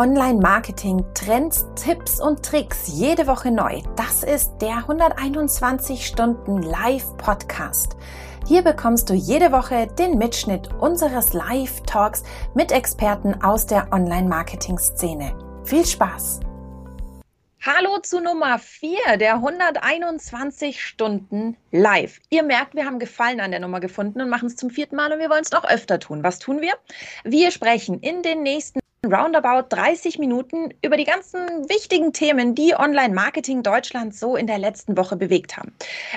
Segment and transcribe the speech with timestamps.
[0.00, 3.82] Online-Marketing, Trends, Tipps und Tricks jede Woche neu.
[3.96, 7.98] Das ist der 121 Stunden Live-Podcast.
[8.48, 12.22] Hier bekommst du jede Woche den Mitschnitt unseres Live-Talks
[12.54, 15.36] mit Experten aus der Online-Marketing-Szene.
[15.64, 16.40] Viel Spaß!
[17.60, 22.20] Hallo zu Nummer 4 der 121 Stunden live.
[22.30, 25.12] Ihr merkt, wir haben Gefallen an der Nummer gefunden und machen es zum vierten Mal
[25.12, 26.24] und wir wollen es noch öfter tun.
[26.24, 26.72] Was tun wir?
[27.22, 33.62] Wir sprechen in den nächsten roundabout 30 Minuten über die ganzen wichtigen Themen, die Online-Marketing
[33.62, 35.72] Deutschland so in der letzten Woche bewegt haben.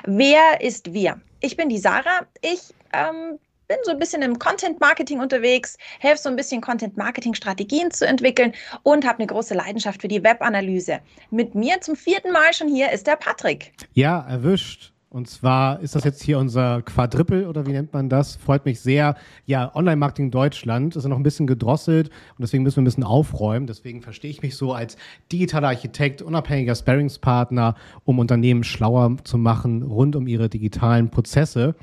[0.05, 1.21] Wer ist wir?
[1.39, 2.25] Ich bin die Sarah.
[2.41, 6.97] Ich ähm, bin so ein bisschen im Content Marketing unterwegs, helfe so ein bisschen Content
[6.97, 8.53] Marketing Strategien zu entwickeln
[8.83, 10.99] und habe eine große Leidenschaft für die Webanalyse.
[11.31, 13.71] Mit mir zum vierten Mal schon hier ist der Patrick.
[13.93, 14.92] Ja, erwischt.
[15.13, 18.35] Und zwar ist das jetzt hier unser Quadrippel oder wie nennt man das?
[18.35, 19.15] Freut mich sehr.
[19.45, 23.03] Ja, Online-Marketing Deutschland ist ja noch ein bisschen gedrosselt und deswegen müssen wir ein bisschen
[23.03, 23.67] aufräumen.
[23.67, 24.97] Deswegen verstehe ich mich so als
[25.31, 31.75] digitaler Architekt, unabhängiger Sparringspartner, um Unternehmen schlauer zu machen rund um ihre digitalen Prozesse.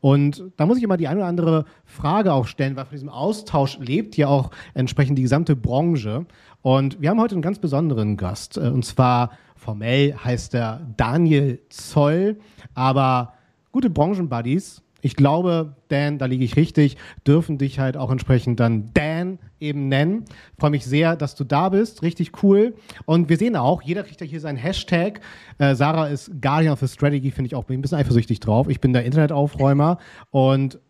[0.00, 3.08] Und da muss ich immer die eine oder andere Frage auch stellen, weil von diesem
[3.08, 6.24] Austausch lebt ja auch entsprechend die gesamte Branche.
[6.62, 8.56] Und wir haben heute einen ganz besonderen Gast.
[8.56, 9.30] Äh, und zwar
[9.66, 12.38] formell heißt er Daniel Zoll,
[12.74, 13.34] aber
[13.72, 18.90] gute Branchenbuddies ich glaube, Dan, da liege ich richtig, dürfen dich halt auch entsprechend dann
[18.92, 20.24] Dan eben nennen.
[20.58, 22.02] Freue mich sehr, dass du da bist.
[22.02, 22.74] Richtig cool.
[23.04, 25.20] Und wir sehen auch, jeder kriegt ja hier seinen Hashtag.
[25.58, 28.68] Äh, Sarah ist Guardian of the Strategy, finde ich auch bin ein bisschen eifersüchtig drauf.
[28.68, 29.98] Ich bin der Internetaufräumer
[30.30, 30.80] und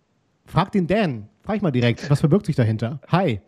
[0.46, 3.00] frag den Dan, frag ich mal direkt, was verbirgt sich dahinter?
[3.08, 3.40] Hi.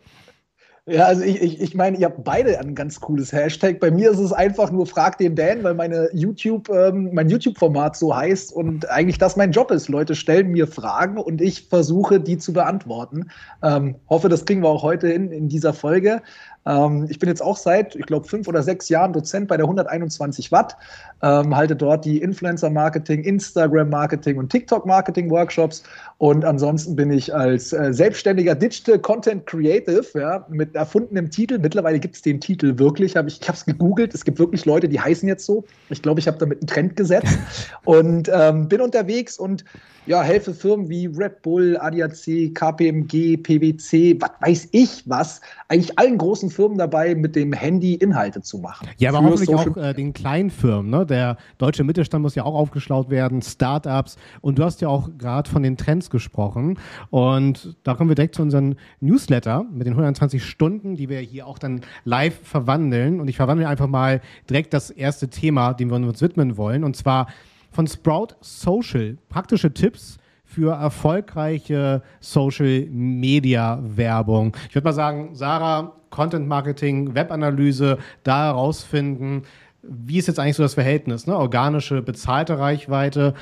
[0.89, 3.79] Ja, also ich, ich, ich meine, ihr habt beide ein ganz cooles Hashtag.
[3.79, 7.95] Bei mir ist es einfach nur Frag den Dan, weil meine YouTube, ähm, mein YouTube-Format
[7.95, 9.87] so heißt und eigentlich das mein Job ist.
[9.87, 13.29] Leute stellen mir Fragen und ich versuche, die zu beantworten.
[13.61, 16.23] Ähm, hoffe, das kriegen wir auch heute in, in dieser Folge.
[16.65, 19.65] Ähm, ich bin jetzt auch seit, ich glaube, fünf oder sechs Jahren Dozent bei der
[19.65, 20.75] 121 Watt,
[21.21, 25.83] ähm, halte dort die Influencer-Marketing, Instagram-Marketing und TikTok-Marketing-Workshops.
[26.19, 31.57] Und ansonsten bin ich als äh, selbstständiger Digital Content Creative ja, mit erfundenem Titel.
[31.59, 33.15] Mittlerweile gibt es den Titel wirklich.
[33.15, 34.13] Hab ich ich habe es gegoogelt.
[34.13, 35.63] Es gibt wirklich Leute, die heißen jetzt so.
[35.89, 37.39] Ich glaube, ich habe damit einen Trend gesetzt
[37.85, 39.63] und ähm, bin unterwegs und
[40.09, 46.17] ja, helfe Firmen wie Red Bull, ADAC, KPMG, PwC, was weiß ich was, eigentlich allen
[46.17, 48.87] großen Firmen dabei, mit dem Handy Inhalte zu machen.
[48.97, 50.89] Ja, aber hoffentlich Social auch äh, den kleinen Firmen.
[50.89, 51.05] Ne?
[51.05, 54.17] Der deutsche Mittelstand muss ja auch aufgeschlaut werden, Startups.
[54.41, 56.77] Und du hast ja auch gerade von den Trends gesprochen.
[57.09, 61.47] Und da kommen wir direkt zu unserem Newsletter mit den 120 Stunden, die wir hier
[61.47, 63.19] auch dann live verwandeln.
[63.19, 66.83] Und ich verwandle einfach mal direkt das erste Thema, dem wir uns widmen wollen.
[66.83, 67.27] Und zwar
[67.71, 69.17] von Sprout Social.
[69.29, 74.55] Praktische Tipps für erfolgreiche Social Media Werbung.
[74.67, 79.43] Ich würde mal sagen, Sarah, Content Marketing, Webanalyse, da herausfinden,
[79.89, 81.27] wie ist jetzt eigentlich so das Verhältnis?
[81.27, 81.35] Ne?
[81.35, 83.33] Organische, bezahlte Reichweite.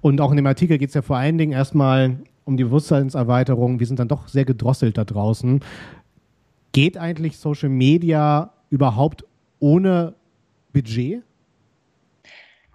[0.00, 3.80] Und auch in dem Artikel geht es ja vor allen Dingen erstmal um die Bewusstseinserweiterung.
[3.80, 5.60] Wir sind dann doch sehr gedrosselt da draußen.
[6.72, 9.24] Geht eigentlich Social Media überhaupt
[9.60, 10.14] ohne
[10.72, 11.22] Budget?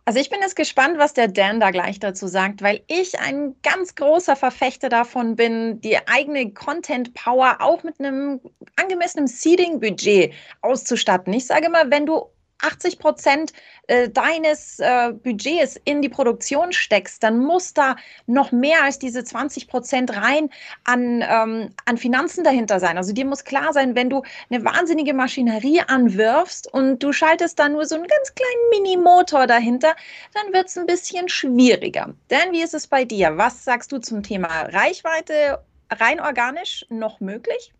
[0.05, 3.53] Also ich bin jetzt gespannt, was der Dan da gleich dazu sagt, weil ich ein
[3.61, 8.39] ganz großer Verfechter davon bin, die eigene Content Power auch mit einem
[8.75, 11.31] angemessenen Seeding-Budget auszustatten.
[11.33, 12.23] Ich sage mal, wenn du
[12.61, 13.53] 80 Prozent
[13.87, 17.95] äh, deines äh, Budgets in die Produktion steckst, dann muss da
[18.27, 20.49] noch mehr als diese 20 Prozent rein
[20.83, 22.97] an, ähm, an Finanzen dahinter sein.
[22.97, 27.69] Also dir muss klar sein, wenn du eine wahnsinnige Maschinerie anwirfst und du schaltest da
[27.69, 29.95] nur so einen ganz kleinen Mini-Motor dahinter,
[30.33, 32.13] dann wird es ein bisschen schwieriger.
[32.29, 33.37] Denn wie ist es bei dir?
[33.37, 37.73] Was sagst du zum Thema Reichweite rein organisch noch möglich?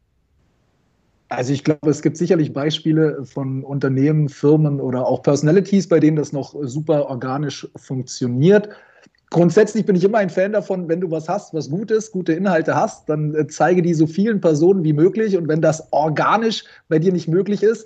[1.30, 6.18] Also ich glaube, es gibt sicherlich Beispiele von Unternehmen, Firmen oder auch Personalities, bei denen
[6.18, 8.70] das noch super organisch funktioniert.
[9.30, 12.34] Grundsätzlich bin ich immer ein Fan davon, wenn du was hast, was gut ist, gute
[12.34, 15.38] Inhalte hast, dann äh, zeige die so vielen Personen wie möglich.
[15.38, 17.86] Und wenn das organisch bei dir nicht möglich ist,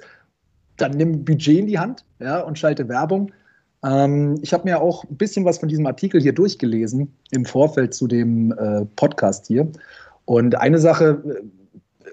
[0.77, 3.31] dann nimm Budget in die Hand ja, und schalte Werbung.
[3.83, 7.93] Ähm, ich habe mir auch ein bisschen was von diesem Artikel hier durchgelesen im Vorfeld
[7.93, 9.69] zu dem äh, Podcast hier.
[10.23, 11.43] Und eine Sache, äh,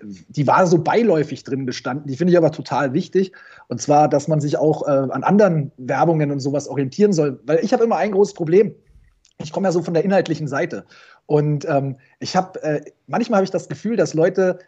[0.03, 3.33] die war so beiläufig drin gestanden, die finde ich aber total wichtig.
[3.69, 7.41] Und zwar, dass man sich auch äh, an anderen Werbungen und sowas orientieren soll.
[7.45, 8.75] Weil ich habe immer ein großes Problem.
[9.39, 10.85] Ich komme ja so von der inhaltlichen Seite.
[11.27, 14.59] Und ähm, ich habe, äh, manchmal habe ich das Gefühl, dass Leute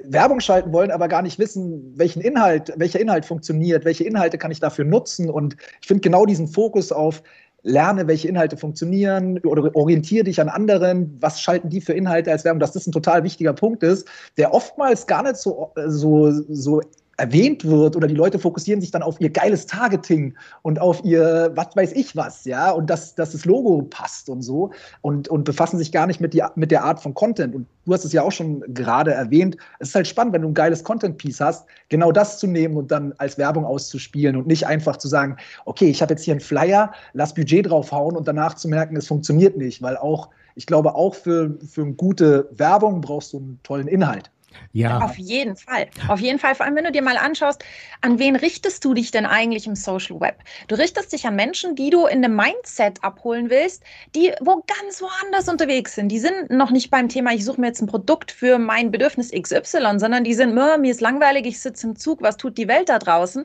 [0.00, 4.52] Werbung schalten wollen, aber gar nicht wissen, welchen Inhalt, welcher Inhalt funktioniert, welche Inhalte kann
[4.52, 5.28] ich dafür nutzen.
[5.28, 7.22] Und ich finde genau diesen Fokus auf
[7.62, 12.44] lerne, welche Inhalte funktionieren oder orientiere dich an anderen, was schalten die für Inhalte als
[12.44, 16.80] Werbung, dass das ein total wichtiger Punkt ist, der oftmals gar nicht so, so, so
[17.18, 21.50] erwähnt wird oder die Leute fokussieren sich dann auf ihr geiles Targeting und auf ihr,
[21.54, 24.70] was weiß ich was, ja, und dass, dass das Logo passt und so
[25.02, 27.56] und, und befassen sich gar nicht mit, die, mit der Art von Content.
[27.56, 29.56] Und du hast es ja auch schon gerade erwähnt.
[29.80, 32.92] Es ist halt spannend, wenn du ein geiles Content-Piece hast, genau das zu nehmen und
[32.92, 36.40] dann als Werbung auszuspielen und nicht einfach zu sagen, okay, ich habe jetzt hier einen
[36.40, 40.94] Flyer, lass Budget draufhauen und danach zu merken, es funktioniert nicht, weil auch, ich glaube,
[40.94, 44.30] auch für, für eine gute Werbung brauchst du einen tollen Inhalt.
[44.72, 44.98] Ja.
[44.98, 45.88] Auf jeden Fall.
[46.08, 46.54] Auf jeden Fall.
[46.54, 47.64] Vor allem, wenn du dir mal anschaust,
[48.00, 50.36] an wen richtest du dich denn eigentlich im Social Web?
[50.68, 53.82] Du richtest dich an Menschen, die du in einem Mindset abholen willst,
[54.14, 56.08] die wo ganz woanders unterwegs sind.
[56.10, 59.30] Die sind noch nicht beim Thema, ich suche mir jetzt ein Produkt für mein Bedürfnis
[59.30, 62.88] XY, sondern die sind, mir ist langweilig, ich sitze im Zug, was tut die Welt
[62.88, 63.44] da draußen?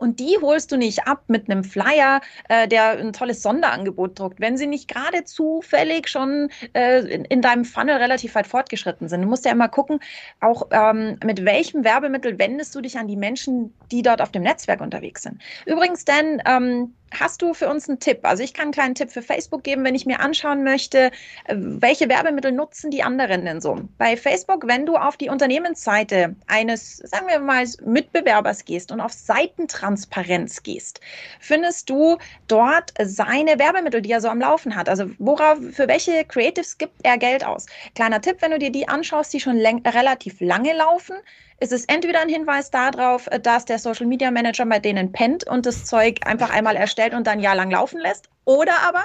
[0.00, 4.40] Und die holst du nicht ab mit einem Flyer, äh, der ein tolles Sonderangebot druckt,
[4.40, 9.20] wenn sie nicht gerade zufällig schon äh, in, in, deinem Funnel relativ weit fortgeschritten sind.
[9.20, 10.00] Du musst ja immer gucken,
[10.40, 14.42] auch ähm, mit welchem Werbemittel wendest du dich an die Menschen, die dort auf dem
[14.42, 15.42] Netzwerk unterwegs sind.
[15.66, 18.20] Übrigens, denn ähm, Hast du für uns einen Tipp?
[18.22, 21.10] Also ich kann einen kleinen Tipp für Facebook geben, wenn ich mir anschauen möchte,
[21.44, 23.80] äh, welche Werbemittel nutzen die anderen denn so?
[23.98, 29.12] Bei Facebook, wenn du auf die Unternehmensseite eines, sagen wir mal, Mitbewerbers gehst und auf
[29.12, 31.00] Seitentransparenz gehst,
[31.40, 34.88] findest du dort seine Werbemittel, die er so am Laufen hat.
[34.88, 37.66] Also worauf, für welche Creatives gibt er Geld aus?
[37.94, 41.16] Kleiner Tipp, wenn du dir die anschaust, die schon relativ lange laufen,
[41.60, 45.46] ist es entweder ein Hinweis darauf, äh, dass der Social Media Manager bei denen pennt
[45.46, 49.04] und das Zeug einfach einmal erstellt und dann ein Jahr lang laufen lässt, oder aber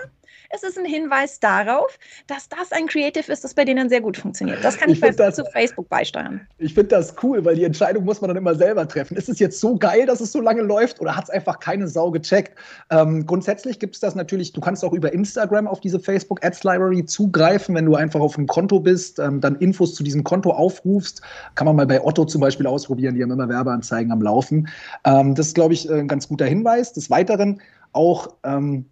[0.56, 1.98] es ist ein Hinweis darauf,
[2.28, 4.64] dass das ein Creative ist, das bei denen sehr gut funktioniert.
[4.64, 6.42] Das kann ich, ich bei, das, zu Facebook beisteuern.
[6.58, 9.18] Ich finde das cool, weil die Entscheidung muss man dann immer selber treffen.
[9.18, 11.88] Ist es jetzt so geil, dass es so lange läuft oder hat es einfach keine
[11.88, 12.58] Sau gecheckt?
[12.90, 16.64] Ähm, grundsätzlich gibt es das natürlich, du kannst auch über Instagram auf diese Facebook Ads
[16.64, 20.52] Library zugreifen, wenn du einfach auf einem Konto bist, ähm, dann Infos zu diesem Konto
[20.52, 21.22] aufrufst.
[21.56, 24.70] Kann man mal bei Otto zum Beispiel ausprobieren, die haben immer Werbeanzeigen am Laufen.
[25.04, 26.94] Ähm, das ist, glaube ich, ein ganz guter Hinweis.
[26.94, 27.62] Des Weiteren
[27.94, 28.86] auch ähm,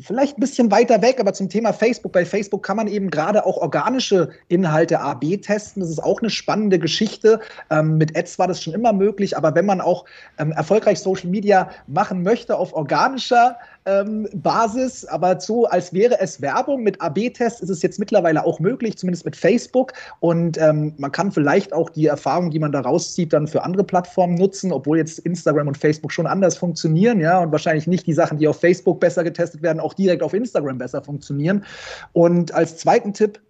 [0.00, 2.12] vielleicht ein bisschen weiter weg, aber zum Thema Facebook.
[2.12, 5.80] Bei Facebook kann man eben gerade auch organische Inhalte A-B testen.
[5.80, 7.40] Das ist auch eine spannende Geschichte.
[7.70, 10.04] Ähm, mit Ads war das schon immer möglich, aber wenn man auch
[10.38, 13.56] ähm, erfolgreich Social Media machen möchte auf organischer
[13.88, 18.60] ähm, Basis, aber so als wäre es Werbung mit AB-Tests ist es jetzt mittlerweile auch
[18.60, 19.92] möglich, zumindest mit Facebook.
[20.20, 23.84] Und ähm, man kann vielleicht auch die Erfahrung, die man da rauszieht, dann für andere
[23.84, 28.12] Plattformen nutzen, obwohl jetzt Instagram und Facebook schon anders funktionieren, ja, und wahrscheinlich nicht die
[28.12, 31.64] Sachen, die auf Facebook besser getestet werden, auch direkt auf Instagram besser funktionieren.
[32.12, 33.40] Und als zweiten Tipp,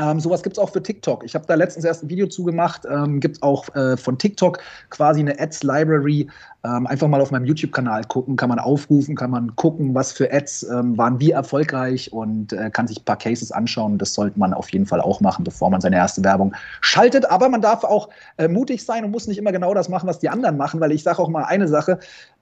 [0.00, 1.24] ähm, sowas gibt es auch für TikTok.
[1.24, 2.82] Ich habe da letztens erst ein Video zugemacht.
[2.90, 4.58] Ähm, gibt auch äh, von TikTok
[4.88, 6.28] quasi eine Ads-Library.
[6.64, 10.32] Ähm, einfach mal auf meinem YouTube-Kanal gucken, kann man aufrufen, kann man gucken, was für
[10.32, 13.98] Ads ähm, waren wie erfolgreich und äh, kann sich ein paar Cases anschauen.
[13.98, 17.30] Das sollte man auf jeden Fall auch machen, bevor man seine erste Werbung schaltet.
[17.30, 18.08] Aber man darf auch
[18.38, 20.92] äh, mutig sein und muss nicht immer genau das machen, was die anderen machen, weil
[20.92, 21.98] ich sage auch mal eine Sache,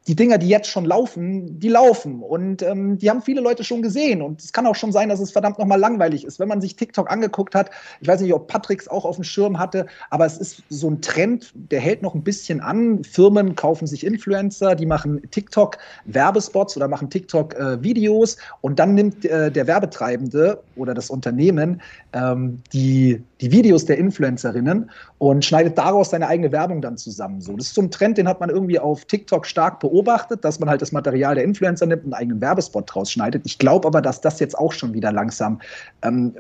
[0.08, 2.22] die Dinger, die jetzt schon laufen, die laufen.
[2.22, 4.22] Und ähm, die haben viele Leute schon gesehen.
[4.22, 6.40] Und es kann auch schon sein, dass es verdammt nochmal langweilig ist.
[6.40, 7.70] Wenn man sich TikTok angeguckt hat,
[8.00, 11.02] ich weiß nicht, ob Patricks auch auf dem Schirm hatte, aber es ist so ein
[11.02, 13.05] Trend, der hält noch ein bisschen an.
[13.05, 18.34] Firmen kaufen sich Influencer, die machen TikTok-Werbespots oder machen TikTok-Videos.
[18.34, 21.82] Äh, und dann nimmt äh, der Werbetreibende oder das Unternehmen
[22.14, 27.40] ähm, die, die Videos der Influencerinnen und schneidet daraus seine eigene Werbung dann zusammen.
[27.40, 30.58] So, das ist so ein Trend, den hat man irgendwie auf TikTok stark beobachtet dass
[30.58, 33.43] man halt das Material der Influencer nimmt und einen eigenen Werbespot draus schneidet.
[33.44, 35.60] Ich glaube aber, dass das jetzt auch schon wieder langsam
[36.03, 36.34] ähm,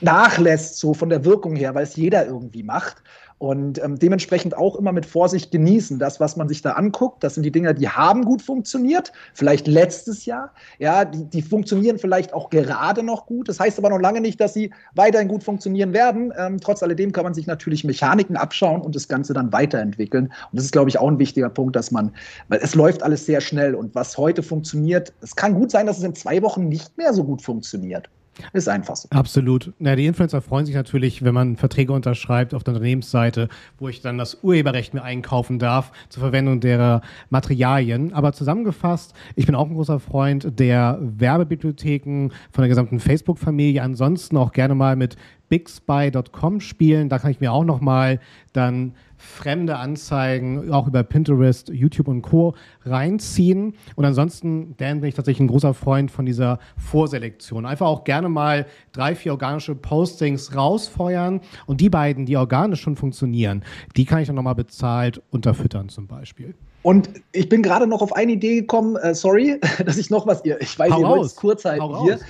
[0.00, 2.96] nachlässt, so von der Wirkung her, weil es jeder irgendwie macht.
[3.40, 5.98] Und ähm, dementsprechend auch immer mit Vorsicht genießen.
[5.98, 9.12] Das, was man sich da anguckt, das sind die Dinge, die haben gut funktioniert.
[9.32, 10.52] Vielleicht letztes Jahr.
[10.78, 13.48] Ja, die, die funktionieren vielleicht auch gerade noch gut.
[13.48, 16.34] Das heißt aber noch lange nicht, dass sie weiterhin gut funktionieren werden.
[16.36, 20.26] Ähm, trotz alledem kann man sich natürlich Mechaniken abschauen und das Ganze dann weiterentwickeln.
[20.26, 22.12] Und das ist, glaube ich, auch ein wichtiger Punkt, dass man,
[22.48, 25.96] weil es läuft alles sehr schnell und was heute funktioniert, es kann gut sein, dass
[25.96, 28.10] es in zwei Wochen nicht mehr so gut funktioniert.
[28.52, 29.08] Ist einfach so.
[29.10, 29.72] Absolut.
[29.78, 34.00] Na, die Influencer freuen sich natürlich, wenn man Verträge unterschreibt auf der Unternehmensseite, wo ich
[34.00, 38.12] dann das Urheberrecht mir einkaufen darf zur Verwendung derer Materialien.
[38.12, 43.82] Aber zusammengefasst, ich bin auch ein großer Freund der Werbebibliotheken von der gesamten Facebook-Familie.
[43.82, 45.16] Ansonsten auch gerne mal mit
[45.50, 47.08] bigspy.com spielen.
[47.08, 48.20] Da kann ich mir auch noch mal
[48.52, 52.54] dann fremde Anzeigen auch über Pinterest, YouTube und Co.
[52.84, 53.74] reinziehen.
[53.96, 57.66] Und ansonsten, Dan, bin ich tatsächlich ein großer Freund von dieser Vorselektion.
[57.66, 62.96] Einfach auch gerne mal drei, vier organische Postings rausfeuern und die beiden, die organisch schon
[62.96, 63.64] funktionieren,
[63.96, 66.54] die kann ich dann nochmal bezahlt unterfüttern zum Beispiel.
[66.82, 70.44] Und ich bin gerade noch auf eine Idee gekommen, äh, sorry, dass ich noch was,
[70.44, 72.14] ihr, ich weiß, Hau ihr wollt es kurz halten hier.
[72.14, 72.20] Raus.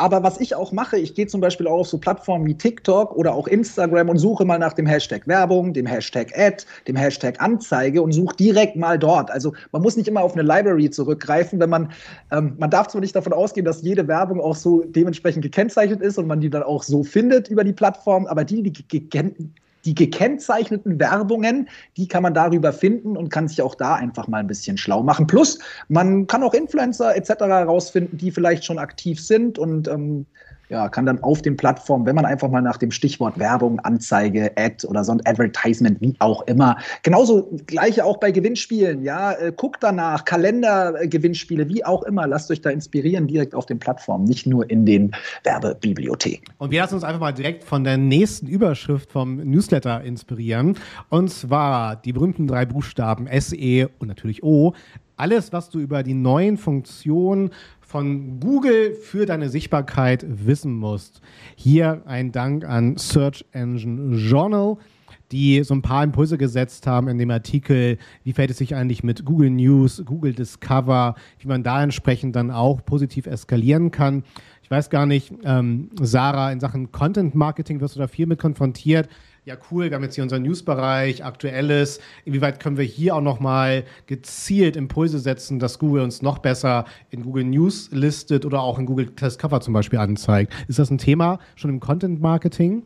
[0.00, 3.14] Aber was ich auch mache, ich gehe zum Beispiel auch auf so Plattformen wie TikTok
[3.14, 7.38] oder auch Instagram und suche mal nach dem Hashtag Werbung, dem Hashtag Ad, dem Hashtag
[7.38, 9.30] Anzeige und suche direkt mal dort.
[9.30, 11.92] Also man muss nicht immer auf eine Library zurückgreifen, wenn man,
[12.32, 16.18] ähm, man darf zwar nicht davon ausgehen, dass jede Werbung auch so dementsprechend gekennzeichnet ist
[16.18, 18.72] und man die dann auch so findet über die Plattform, aber die, die
[19.84, 24.38] die gekennzeichneten Werbungen, die kann man darüber finden und kann sich auch da einfach mal
[24.38, 25.26] ein bisschen schlau machen.
[25.26, 27.40] Plus, man kann auch Influencer etc.
[27.40, 30.26] herausfinden, die vielleicht schon aktiv sind und ähm,
[30.70, 34.52] ja, kann dann auf den Plattformen, wenn man einfach mal nach dem Stichwort Werbung, Anzeige,
[34.56, 36.76] Ad oder so ein Advertisement, wie auch immer.
[37.02, 42.60] Genauso gleiche auch bei Gewinnspielen, ja, äh, guckt danach, Kalendergewinnspiele, wie auch immer, lasst euch
[42.60, 45.10] da inspirieren direkt auf den Plattformen, nicht nur in den
[45.42, 46.44] Werbebibliotheken.
[46.58, 50.76] Und wir lassen uns einfach mal direkt von der nächsten Überschrift vom Newsletter inspirieren.
[51.08, 54.74] Und zwar die berühmten drei Buchstaben SE und natürlich O.
[55.16, 57.50] Alles, was du über die neuen Funktionen
[57.90, 61.20] von Google für deine Sichtbarkeit wissen musst.
[61.56, 64.76] Hier ein Dank an Search Engine Journal
[65.32, 69.04] die so ein paar Impulse gesetzt haben in dem Artikel, wie fällt es sich eigentlich
[69.04, 74.24] mit Google News, Google Discover, wie man da entsprechend dann auch positiv eskalieren kann.
[74.64, 78.40] Ich weiß gar nicht, ähm, Sarah, in Sachen Content Marketing wirst du da viel mit
[78.40, 79.08] konfrontiert
[79.44, 83.84] ja cool, wir haben jetzt hier unseren Newsbereich, aktuelles, inwieweit können wir hier auch nochmal
[84.06, 88.86] gezielt Impulse setzen, dass Google uns noch besser in Google News listet oder auch in
[88.86, 90.52] Google Test Cover zum Beispiel anzeigt.
[90.68, 92.82] Ist das ein Thema schon im Content Marketing?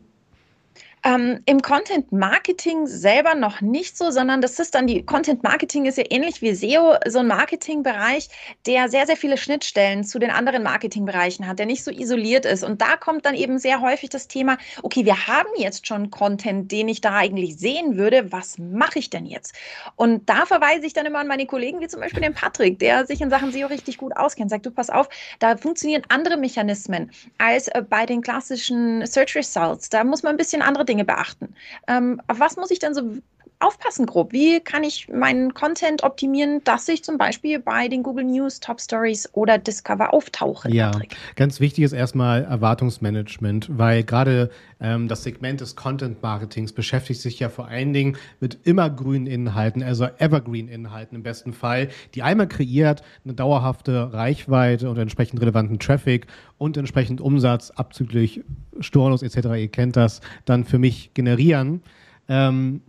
[1.05, 5.85] Ähm, Im Content Marketing selber noch nicht so, sondern das ist dann die Content Marketing
[5.85, 8.27] ist ja ähnlich wie SEO, so ein Marketingbereich,
[8.65, 12.63] der sehr, sehr viele Schnittstellen zu den anderen Marketingbereichen hat, der nicht so isoliert ist.
[12.63, 16.71] Und da kommt dann eben sehr häufig das Thema, okay, wir haben jetzt schon Content,
[16.71, 18.31] den ich da eigentlich sehen würde.
[18.31, 19.53] Was mache ich denn jetzt?
[19.95, 23.05] Und da verweise ich dann immer an meine Kollegen, wie zum Beispiel den Patrick, der
[23.05, 24.49] sich in Sachen SEO richtig gut auskennt.
[24.49, 25.07] Sagt, du pass auf,
[25.37, 29.89] da funktionieren andere Mechanismen als äh, bei den klassischen Search Results.
[29.89, 31.55] Da muss man ein bisschen andere Dinge Dinge beachten.
[31.87, 33.17] Ähm, auf was muss ich denn so
[33.59, 34.33] aufpassen grob?
[34.33, 38.81] Wie kann ich meinen Content optimieren, dass ich zum Beispiel bei den Google News, Top
[38.81, 40.69] Stories oder Discover auftauche?
[40.71, 41.15] Ja, Patrick?
[41.35, 47.39] ganz wichtig ist erstmal Erwartungsmanagement, weil gerade ähm, das Segment des Content Marketings beschäftigt sich
[47.39, 53.03] ja vor allen Dingen mit immergrünen Inhalten, also Evergreen-Inhalten im besten Fall, die einmal kreiert
[53.23, 58.43] eine dauerhafte Reichweite und entsprechend relevanten Traffic und entsprechend Umsatz abzüglich
[58.79, 61.81] Stornos etc., ihr kennt das, dann für mich generieren.
[62.27, 62.81] Ähm,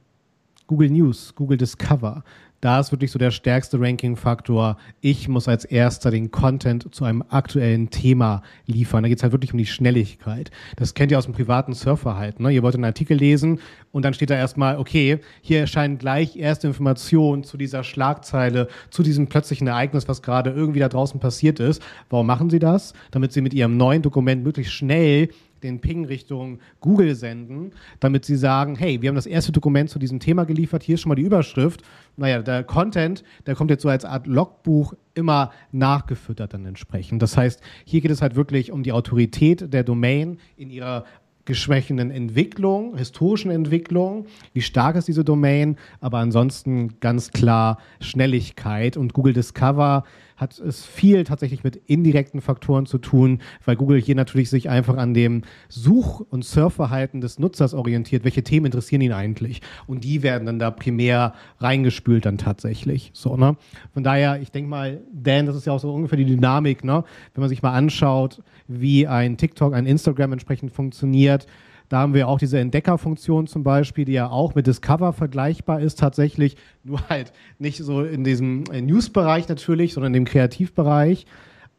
[0.67, 2.25] Google News, Google Discover.
[2.63, 4.79] Da ist wirklich so der stärkste Ranking-Faktor.
[5.01, 9.03] Ich muss als erster den Content zu einem aktuellen Thema liefern.
[9.03, 10.51] Da geht es halt wirklich um die Schnelligkeit.
[10.77, 12.45] Das kennt ihr aus dem privaten Surfverhalten.
[12.45, 12.53] Ne?
[12.53, 13.61] Ihr wollt einen Artikel lesen
[13.93, 19.03] und dann steht da erstmal, okay, hier erscheinen gleich erste Informationen zu dieser Schlagzeile, zu
[19.03, 21.83] diesem plötzlichen Ereignis, was gerade irgendwie da draußen passiert ist.
[22.09, 22.95] Warum machen Sie das?
[23.11, 25.29] Damit Sie mit Ihrem neuen Dokument möglichst schnell
[25.63, 29.99] den Ping Richtung Google senden, damit sie sagen, hey, wir haben das erste Dokument zu
[29.99, 31.83] diesem Thema geliefert, hier ist schon mal die Überschrift.
[32.17, 37.23] Naja, der Content, der kommt jetzt so als Art Logbuch immer nachgefüttert dann entsprechend.
[37.23, 41.05] Das heißt, hier geht es halt wirklich um die Autorität der Domain in ihrer
[41.47, 49.15] geschwächenden Entwicklung, historischen Entwicklung, wie stark ist diese Domain, aber ansonsten ganz klar Schnelligkeit und
[49.15, 50.05] Google Discover
[50.37, 54.97] hat es viel tatsächlich mit indirekten Faktoren zu tun, weil Google hier natürlich sich einfach
[54.97, 58.25] an dem Such- und Surfverhalten des Nutzers orientiert.
[58.25, 59.63] Welche Themen interessieren ihn eigentlich?
[59.87, 63.11] Und die werden dann da primär reingespült dann tatsächlich.
[63.15, 63.57] So, ne?
[63.95, 67.05] Von daher, ich denke mal, Dan, das ist ja auch so ungefähr die Dynamik, ne?
[67.35, 71.47] Wenn man sich mal anschaut, wie ein TikTok, ein Instagram entsprechend funktioniert,
[71.89, 75.99] da haben wir auch diese Entdeckerfunktion zum Beispiel, die ja auch mit Discover vergleichbar ist
[75.99, 81.27] tatsächlich, nur halt nicht so in diesem äh, News-Bereich natürlich, sondern in dem Kreativbereich.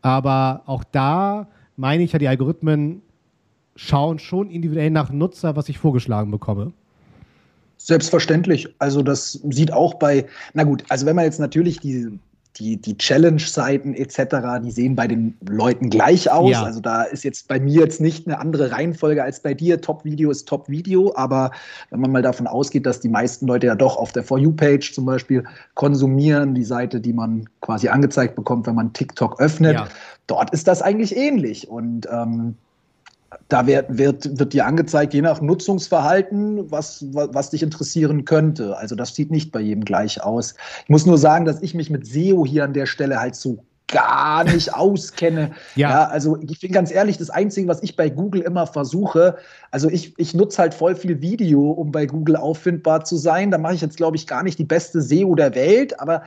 [0.01, 3.01] Aber auch da meine ich ja, die Algorithmen
[3.75, 6.73] schauen schon individuell nach Nutzer, was ich vorgeschlagen bekomme.
[7.77, 8.67] Selbstverständlich.
[8.79, 12.19] Also das sieht auch bei, na gut, also wenn man jetzt natürlich die
[12.59, 16.51] die, die Challenge-Seiten etc., die sehen bei den Leuten gleich aus.
[16.51, 16.63] Ja.
[16.63, 19.81] Also da ist jetzt bei mir jetzt nicht eine andere Reihenfolge als bei dir.
[19.81, 21.51] Top-Video ist Top-Video, aber
[21.89, 24.93] wenn man mal davon ausgeht, dass die meisten Leute ja doch auf der For You-Page
[24.93, 25.43] zum Beispiel
[25.75, 29.87] konsumieren, die Seite, die man quasi angezeigt bekommt, wenn man TikTok öffnet, ja.
[30.27, 31.69] dort ist das eigentlich ähnlich.
[31.69, 32.55] Und ähm,
[33.49, 38.77] da wird, wird, wird dir angezeigt, je nach Nutzungsverhalten, was, was, was, dich interessieren könnte.
[38.77, 40.55] Also das sieht nicht bei jedem gleich aus.
[40.83, 43.63] Ich muss nur sagen, dass ich mich mit SEO hier an der Stelle halt so
[43.87, 45.51] gar nicht auskenne.
[45.75, 45.89] Ja.
[45.89, 46.07] ja.
[46.07, 49.37] also ich bin ganz ehrlich, das Einzige, was ich bei Google immer versuche,
[49.71, 53.51] also ich, ich nutze halt voll viel Video, um bei Google auffindbar zu sein.
[53.51, 56.23] Da mache ich jetzt, glaube ich, gar nicht die beste SEO der Welt, aber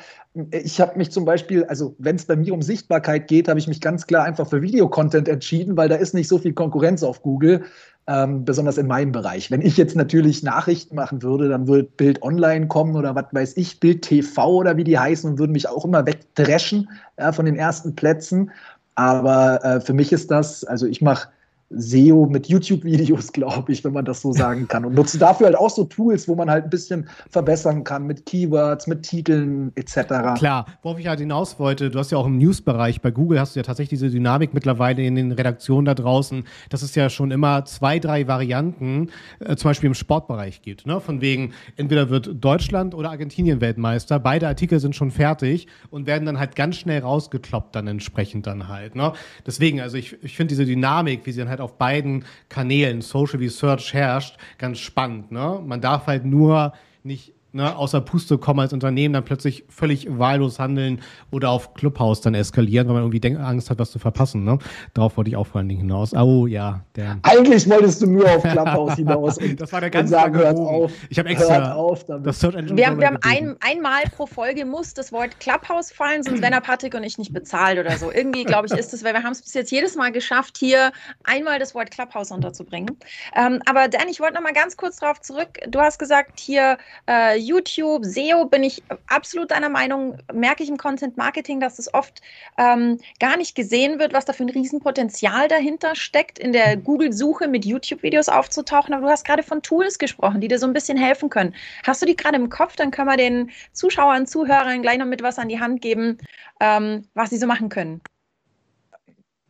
[0.53, 3.67] ich habe mich zum Beispiel, also wenn es bei mir um Sichtbarkeit geht, habe ich
[3.67, 7.23] mich ganz klar einfach für Videocontent entschieden, weil da ist nicht so viel Konkurrenz auf
[7.23, 7.65] Google
[8.11, 9.53] ähm, besonders in meinem Bereich.
[9.53, 13.57] Wenn ich jetzt natürlich Nachrichten machen würde, dann würde Bild Online kommen oder was weiß
[13.57, 16.89] ich, Bild TV oder wie die heißen und würden mich auch immer wegdreschen
[17.19, 18.51] ja, von den ersten Plätzen.
[18.97, 21.29] Aber äh, für mich ist das, also ich mache
[21.71, 24.85] SEO mit YouTube-Videos, glaube ich, wenn man das so sagen kann.
[24.85, 28.27] Und nutzen dafür halt auch so Tools, wo man halt ein bisschen verbessern kann mit
[28.27, 30.35] Keywords, mit Titeln etc.
[30.37, 33.55] Klar, worauf ich halt hinaus wollte, du hast ja auch im News-Bereich bei Google hast
[33.55, 37.31] du ja tatsächlich diese Dynamik mittlerweile in den Redaktionen da draußen, dass es ja schon
[37.31, 40.87] immer zwei, drei Varianten, äh, zum Beispiel im Sportbereich gibt.
[40.87, 41.01] Ne?
[41.01, 46.27] Von wegen, entweder wird Deutschland oder Argentinien Weltmeister, beide Artikel sind schon fertig und werden
[46.27, 48.97] dann halt ganz schnell rausgekloppt dann entsprechend dann halt.
[48.97, 49.13] Ne?
[49.47, 53.03] Deswegen, also ich, ich finde diese Dynamik, wie sie dann halt halt auf beiden Kanälen,
[53.03, 55.31] Social wie Search, herrscht, ganz spannend.
[55.31, 55.61] Ne?
[55.65, 60.59] Man darf halt nur nicht ne, außer Puste kommen als Unternehmen, dann plötzlich völlig wahllos
[60.59, 64.45] handeln oder auf Clubhouse dann eskalieren, weil man irgendwie Denk Angst hat, was zu verpassen.
[64.45, 64.59] Ne?
[64.95, 66.15] Darauf wollte ich auch vor allen Dingen hinaus.
[66.15, 67.19] Oh ja, der.
[67.23, 69.39] Eigentlich wolltest du nur auf Clubhouse hinaus.
[69.39, 70.93] Und, das war der ganze sagen, hört auf.
[71.09, 72.77] Ich habe extra auf das Search Engine.
[72.77, 76.61] Wir haben, wir haben ein, einmal pro Folge muss das Wort Clubhouse fallen, sonst werden
[76.63, 78.13] Patrick und ich nicht bezahlt oder so.
[78.13, 80.93] Irgendwie, glaube ich, ist es, weil wir haben es bis jetzt jedes Mal geschafft, hier
[81.25, 82.97] einmal das Wort Clubhouse unterzubringen.
[83.35, 85.59] Ähm, aber Dan, ich wollte noch mal ganz kurz darauf zurück.
[85.69, 86.79] Du hast gesagt, hier
[87.09, 91.93] äh, YouTube, SEO bin ich absolut deiner Meinung, merke ich im Content Marketing, dass es
[91.93, 92.21] oft
[92.59, 97.49] ähm, gar nicht gesehen wird, was da für ein Riesenpotenzial dahinter steckt, in der Google-Suche
[97.49, 98.95] mit YouTube-Videos aufzutauchen.
[98.95, 101.55] Aber du hast gerade von Tools gesprochen, die dir so ein bisschen helfen können.
[101.85, 102.77] Hast du die gerade im Kopf?
[102.77, 106.19] Dann können wir den Zuschauern, Zuhörern gleich noch mit was an die Hand geben,
[106.61, 108.01] ähm, was sie so machen können.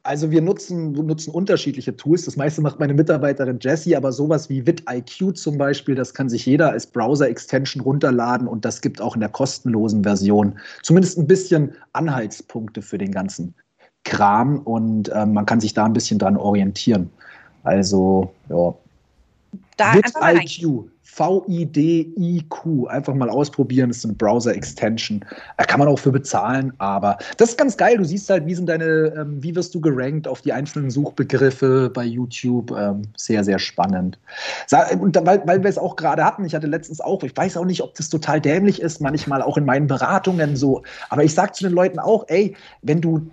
[0.02, 2.24] Also wir nutzen, nutzen unterschiedliche Tools.
[2.24, 6.46] Das meiste macht meine Mitarbeiterin Jessie, aber sowas wie vidIQ zum Beispiel, das kann sich
[6.46, 11.72] jeder als Browser-Extension runterladen und das gibt auch in der kostenlosen Version zumindest ein bisschen
[11.92, 13.54] Anhaltspunkte für den ganzen
[14.04, 17.10] Kram und äh, man kann sich da ein bisschen dran orientieren.
[17.62, 18.74] Also, ja.
[19.80, 20.90] Da vidIQ.
[21.02, 22.86] V-I-D-I-Q.
[22.86, 23.88] Einfach mal ausprobieren.
[23.88, 25.24] Das ist eine Browser-Extension.
[25.56, 27.96] Da kann man auch für bezahlen, aber das ist ganz geil.
[27.96, 31.90] Du siehst halt, wie sind deine, ähm, wie wirst du gerankt auf die einzelnen Suchbegriffe
[31.92, 32.70] bei YouTube.
[32.70, 34.18] Ähm, sehr, sehr spannend.
[35.00, 37.64] Und weil, weil wir es auch gerade hatten, ich hatte letztens auch, ich weiß auch
[37.64, 41.52] nicht, ob das total dämlich ist, manchmal auch in meinen Beratungen so, aber ich sage
[41.52, 43.30] zu den Leuten auch, ey, wenn du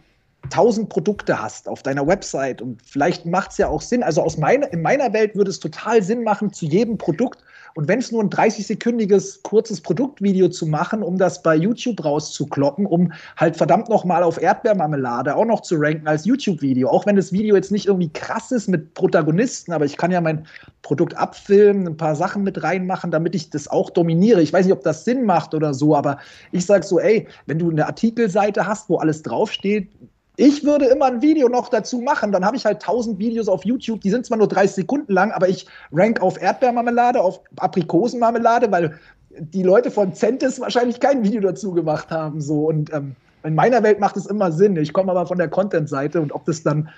[0.50, 4.38] tausend Produkte hast auf deiner Website und vielleicht macht es ja auch Sinn, also aus
[4.38, 7.44] meiner, in meiner Welt würde es total Sinn machen, zu jedem Produkt
[7.78, 12.88] und wenn es nur ein 30-sekündiges kurzes Produktvideo zu machen, um das bei YouTube rauszukloppen,
[12.88, 16.90] um halt verdammt nochmal auf Erdbeermarmelade auch noch zu ranken als YouTube-Video.
[16.90, 20.22] Auch wenn das Video jetzt nicht irgendwie krass ist mit Protagonisten, aber ich kann ja
[20.22, 20.48] mein
[20.82, 24.42] Produkt abfilmen, ein paar Sachen mit reinmachen, damit ich das auch dominiere.
[24.42, 26.18] Ich weiß nicht, ob das Sinn macht oder so, aber
[26.52, 29.92] ich sage so, ey, wenn du eine Artikelseite hast, wo alles draufsteht,
[30.40, 32.32] ich würde immer ein Video noch dazu machen.
[32.32, 35.32] Dann habe ich halt tausend Videos auf YouTube, die sind zwar nur 30 Sekunden lang,
[35.32, 39.00] aber ich rank auf Erdbeermarmelade, auf Aprikosenmarmelade, weil
[39.40, 42.40] die Leute von Centis wahrscheinlich kein Video dazu gemacht haben.
[42.40, 42.68] So.
[42.68, 44.78] Und ähm, in meiner Welt macht es immer Sinn.
[44.78, 46.90] Ich komme aber von der Content-Seite und ob das dann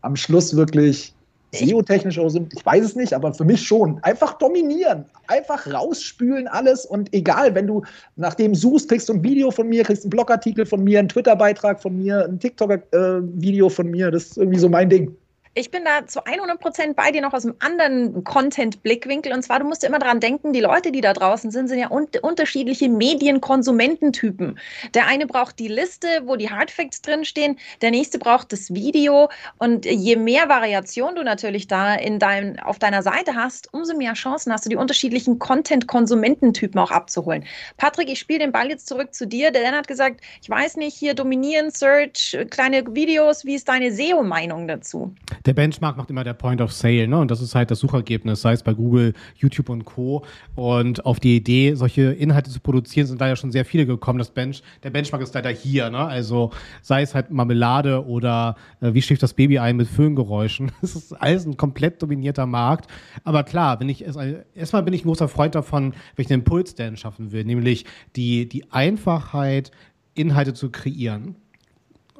[0.00, 1.14] am Schluss wirklich
[1.54, 3.98] SEO-technisch oder so, ich weiß es nicht, aber für mich schon.
[4.02, 7.82] Einfach dominieren, einfach rausspülen alles und egal, wenn du
[8.16, 11.08] nach dem suchst, kriegst du ein Video von mir, kriegst einen Blogartikel von mir, einen
[11.08, 15.16] Twitter-Beitrag von mir, ein TikTok-Video von mir, das ist irgendwie so mein Ding
[15.58, 19.32] ich bin da zu 100 Prozent bei dir noch aus einem anderen Content-Blickwinkel.
[19.32, 21.90] Und zwar, du musst immer dran denken, die Leute, die da draußen sind, sind ja
[21.90, 24.58] un unterschiedliche Medienkonsumententypen.
[24.92, 27.58] Der eine braucht die Liste, wo die Hardfacts drinstehen.
[27.80, 29.30] Der nächste braucht das Video.
[29.56, 34.12] Und je mehr Variation du natürlich da in dein, auf deiner Seite hast, umso mehr
[34.12, 37.46] Chancen hast du, die unterschiedlichen Content-Konsumententypen auch abzuholen.
[37.78, 39.50] Patrick, ich spiele den Ball jetzt zurück zu dir.
[39.52, 43.46] Der Dan hat gesagt, ich weiß nicht, hier dominieren, Search, kleine Videos.
[43.46, 45.14] Wie ist deine SEO-Meinung dazu?
[45.46, 47.18] Der Benchmark macht immer der Point of Sale, ne?
[47.18, 50.24] Und das ist halt das Suchergebnis, sei es bei Google, YouTube und Co.
[50.56, 54.18] Und auf die Idee, solche Inhalte zu produzieren, sind da ja schon sehr viele gekommen.
[54.18, 55.98] Das Bench, der Benchmark ist leider hier, ne?
[55.98, 56.50] Also
[56.82, 60.72] sei es halt Marmelade oder äh, wie schläft das Baby ein mit Föhngeräuschen.
[60.86, 62.88] Das ist alles ein komplett dominierter Markt.
[63.24, 67.32] Aber klar, wenn ich erstmal bin ich ein großer Freund davon, einen Impuls denn schaffen
[67.32, 69.72] will, nämlich die, die Einfachheit,
[70.14, 71.36] Inhalte zu kreieren.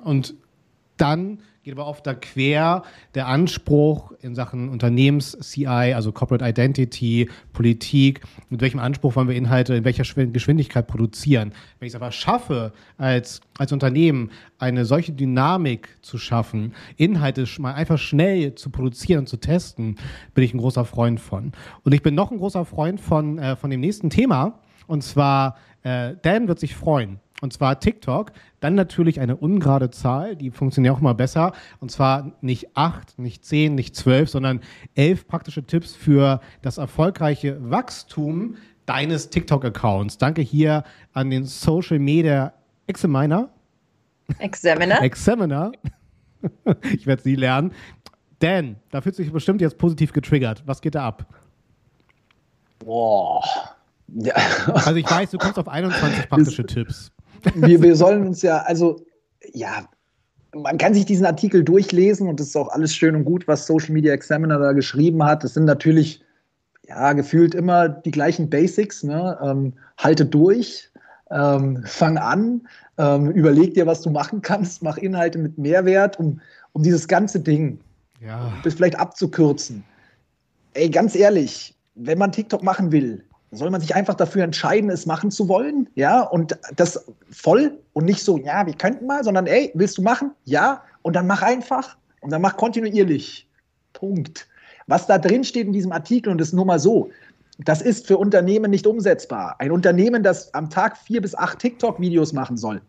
[0.03, 0.35] Und
[0.97, 2.85] dann geht aber oft da quer
[3.16, 9.74] der Anspruch in Sachen Unternehmens-CI, also Corporate Identity, Politik, mit welchem Anspruch wollen wir Inhalte
[9.74, 11.52] in welcher Geschwindigkeit produzieren.
[11.81, 17.74] Wenn ich es aber schaffe, als, als Unternehmen eine solche Dynamik zu schaffen, Inhalte mal
[17.74, 19.96] einfach schnell zu produzieren und zu testen,
[20.35, 21.50] bin ich ein großer Freund von.
[21.83, 25.57] Und ich bin noch ein großer Freund von, äh, von dem nächsten Thema, und zwar,
[25.83, 28.33] äh, Dan wird sich freuen und zwar TikTok.
[28.61, 31.53] Dann natürlich eine ungerade Zahl, die funktioniert auch mal besser.
[31.81, 34.61] Und zwar nicht acht, nicht zehn, nicht zwölf, sondern
[34.94, 40.18] elf praktische Tipps für das erfolgreiche Wachstum deines TikTok-Accounts.
[40.18, 42.53] Danke hier an den Social Media
[42.87, 43.51] Examiner.
[44.38, 45.03] Examiner.
[45.03, 45.72] Examiner.
[46.92, 47.72] ich werde sie lernen.
[48.38, 50.62] Dan, da fühlt sich bestimmt jetzt positiv getriggert.
[50.66, 51.27] Was geht da ab?
[52.79, 53.42] Boah.
[54.09, 54.35] Ja.
[54.72, 57.11] Also ich weiß, du kommst auf 21 praktische Tipps
[57.55, 59.05] wir, wir sollen uns ja, also,
[59.53, 59.89] ja,
[60.55, 63.67] man kann sich diesen Artikel durchlesen und das ist auch alles schön und gut, was
[63.67, 65.45] Social Media Examiner da geschrieben hat.
[65.45, 66.23] Das sind natürlich,
[66.89, 69.03] ja, gefühlt immer die gleichen Basics.
[69.03, 69.39] Ne?
[69.43, 70.91] Ähm, halte durch,
[71.31, 72.67] ähm, fang an,
[72.99, 76.41] ähm, überleg dir, was du machen kannst, mach Inhalte mit Mehrwert, um,
[76.73, 77.79] um dieses ganze Ding
[78.21, 78.53] ja.
[78.63, 79.85] bis vielleicht abzukürzen.
[80.75, 85.07] Ey, ganz ehrlich, wenn man TikTok machen will, soll man sich einfach dafür entscheiden, es
[85.07, 89.47] machen zu wollen, ja, und das voll und nicht so, ja, wir könnten mal, sondern
[89.47, 90.33] ey, willst du machen?
[90.45, 93.49] Ja, und dann mach einfach und dann mach kontinuierlich.
[93.93, 94.49] Punkt.
[94.89, 97.11] Was da drin steht in diesem Artikel und das ist nur mal so,
[97.59, 99.57] das ist für Unternehmen nicht umsetzbar.
[99.59, 102.83] Ein Unternehmen, das am Tag vier bis acht TikTok-Videos machen soll,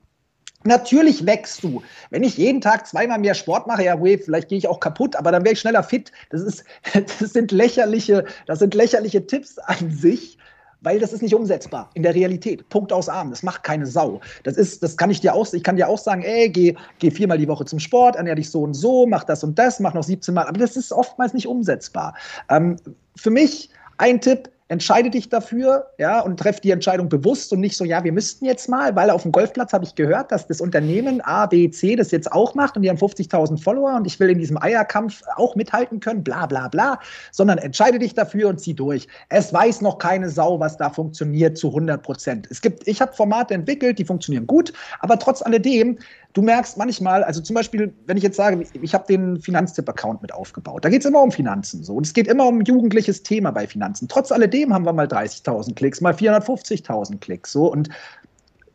[0.63, 1.81] Natürlich wächst du.
[2.09, 5.15] Wenn ich jeden Tag zweimal mehr Sport mache, ja, weh, vielleicht gehe ich auch kaputt,
[5.15, 6.11] aber dann wäre ich schneller fit.
[6.29, 10.37] Das, ist, das, sind lächerliche, das sind lächerliche Tipps an sich,
[10.81, 12.67] weil das ist nicht umsetzbar in der Realität.
[12.69, 13.29] Punkt aus Arm.
[13.29, 14.19] Das macht keine Sau.
[14.43, 17.11] Das ist, das kann ich dir auch, ich kann dir auch sagen, ey, geh, geh
[17.11, 19.93] viermal die Woche zum Sport, ernähr dich so und so, mach das und das, mach
[19.93, 20.47] noch 17 Mal.
[20.47, 22.15] Aber das ist oftmals nicht umsetzbar.
[22.49, 22.77] Ähm,
[23.15, 27.77] für mich ein Tipp, entscheide dich dafür, ja, und treff die Entscheidung bewusst und nicht
[27.77, 30.59] so, ja, wir müssten jetzt mal, weil auf dem Golfplatz habe ich gehört, dass das
[30.59, 34.19] Unternehmen A, B, C das jetzt auch macht und die haben 50.000 Follower und ich
[34.19, 36.99] will in diesem Eierkampf auch mithalten können, bla, bla, bla,
[37.31, 39.07] sondern entscheide dich dafür und zieh durch.
[39.29, 42.47] Es weiß noch keine Sau, was da funktioniert zu 100 Prozent.
[42.51, 45.97] Es gibt, ich habe Formate entwickelt, die funktionieren gut, aber trotz alledem
[46.33, 50.33] du merkst manchmal, also zum Beispiel, wenn ich jetzt sage, ich habe den Finanztipp-Account mit
[50.33, 53.51] aufgebaut, da geht es immer um Finanzen so und es geht immer um jugendliches Thema
[53.51, 54.07] bei Finanzen.
[54.07, 57.89] Trotz alledem haben wir mal 30.000 Klicks, mal 450.000 Klicks so und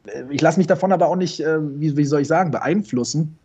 [0.06, 3.38] äh, ich lasse mich davon aber auch nicht, äh, wie, wie soll ich sagen, beeinflussen.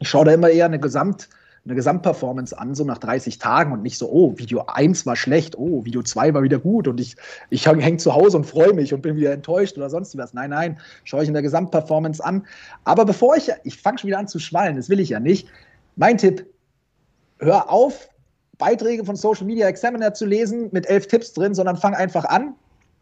[0.00, 1.28] Ich schaue da immer eher eine Gesamt-
[1.64, 5.56] eine Gesamtperformance an, so nach 30 Tagen und nicht so, oh, Video 1 war schlecht,
[5.56, 7.14] oh, Video 2 war wieder gut und ich,
[7.50, 10.34] ich hänge zu Hause und freue mich und bin wieder enttäuscht oder sonst was.
[10.34, 12.44] Nein, nein, schaue ich in der Gesamtperformance an.
[12.84, 15.46] Aber bevor ich, ich fange schon wieder an zu schwallen, das will ich ja nicht.
[15.94, 16.46] Mein Tipp,
[17.38, 18.08] hör auf,
[18.58, 22.54] Beiträge von Social Media Examiner zu lesen mit elf Tipps drin, sondern fang einfach an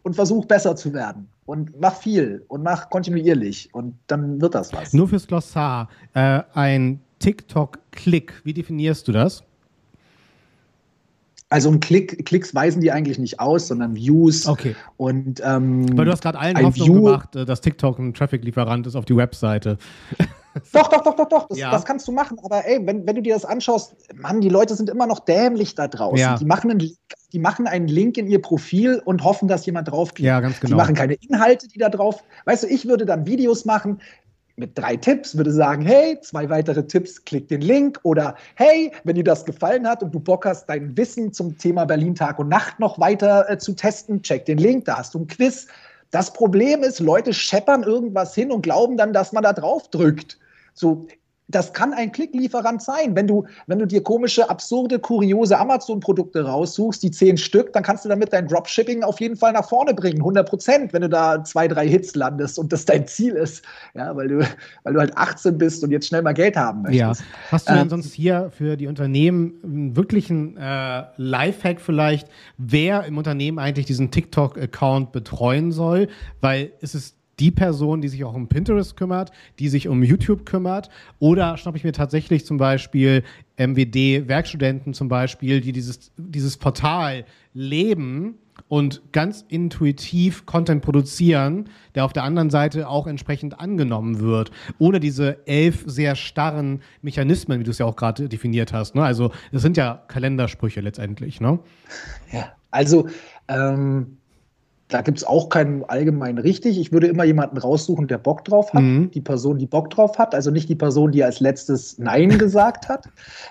[0.03, 1.29] und versuch besser zu werden.
[1.47, 4.93] Und mach viel und mach kontinuierlich und dann wird das was.
[4.93, 9.45] Nur fürs Glossar, äh, ein TikTok-Klick, wie definierst du das?
[11.51, 14.47] Also ein Klick, Klicks weisen die eigentlich nicht aus, sondern Views.
[14.47, 14.77] Okay.
[14.97, 18.87] Und, ähm, Weil du hast gerade allen Hoffnung View gemacht, äh, dass TikTok ein Traffic-Lieferant
[18.87, 19.77] ist auf die Webseite.
[20.73, 21.49] Doch, doch, doch, doch, doch.
[21.49, 21.71] Das, ja.
[21.71, 22.37] das, kannst du machen.
[22.43, 25.77] Aber ey, wenn, wenn du dir das anschaust, Mann, die Leute sind immer noch dämlich
[25.77, 26.19] da draußen.
[26.19, 26.37] Ja.
[26.37, 26.93] Die, machen einen,
[27.33, 30.27] die machen einen Link in ihr Profil und hoffen, dass jemand draufklickt.
[30.27, 30.71] Ja, ganz genau.
[30.71, 32.25] Die machen keine Inhalte, die da drauf.
[32.47, 34.01] Weißt du, ich würde dann Videos machen,
[34.61, 39.17] mit drei Tipps, würde sagen, hey, zwei weitere Tipps, klick den Link oder hey, wenn
[39.17, 42.49] dir das gefallen hat und du Bock hast, dein Wissen zum Thema Berlin Tag und
[42.49, 45.67] Nacht noch weiter äh, zu testen, check den Link, da hast du ein Quiz.
[46.13, 50.39] Das Problem ist, Leute scheppern irgendwas hin und glauben dann, dass man da drauf drückt.
[50.75, 51.07] So,
[51.51, 53.15] das kann ein Klicklieferant sein.
[53.17, 58.05] Wenn du, wenn du dir komische, absurde, kuriose Amazon-Produkte raussuchst, die zehn Stück, dann kannst
[58.05, 61.43] du damit dein Dropshipping auf jeden Fall nach vorne bringen, 100 Prozent, wenn du da
[61.45, 64.41] zwei, drei Hits landest und das dein Ziel ist, ja, weil du,
[64.85, 67.21] weil du halt 18 bist und jetzt schnell mal Geld haben möchtest.
[67.21, 67.27] Ja.
[67.51, 73.19] Hast du denn ähm, sonst hier für die Unternehmen einen äh, Lifehack vielleicht, wer im
[73.19, 76.09] Unternehmen eigentlich diesen TikTok-Account betreuen soll?
[76.41, 80.45] Weil es ist die Person, die sich auch um Pinterest kümmert, die sich um YouTube
[80.47, 80.91] kümmert?
[81.19, 83.25] Oder schnappe ich mir tatsächlich zum Beispiel
[83.57, 88.37] MWD-Werkstudenten zum Beispiel, die dieses, dieses Portal leben
[88.69, 95.01] und ganz intuitiv Content produzieren, der auf der anderen Seite auch entsprechend angenommen wird, ohne
[95.01, 98.95] diese elf sehr starren Mechanismen, wie du es ja auch gerade definiert hast.
[98.95, 99.03] Ne?
[99.03, 101.41] Also das sind ja Kalendersprüche letztendlich.
[101.41, 101.59] Ne?
[102.33, 103.09] Ja, also
[103.49, 104.19] ähm
[104.91, 106.79] da gibt es auch keinen allgemeinen richtig.
[106.79, 108.83] Ich würde immer jemanden raussuchen, der Bock drauf hat.
[108.83, 109.11] Mhm.
[109.13, 112.89] Die Person, die Bock drauf hat, also nicht die Person, die als letztes Nein gesagt
[112.89, 113.09] hat.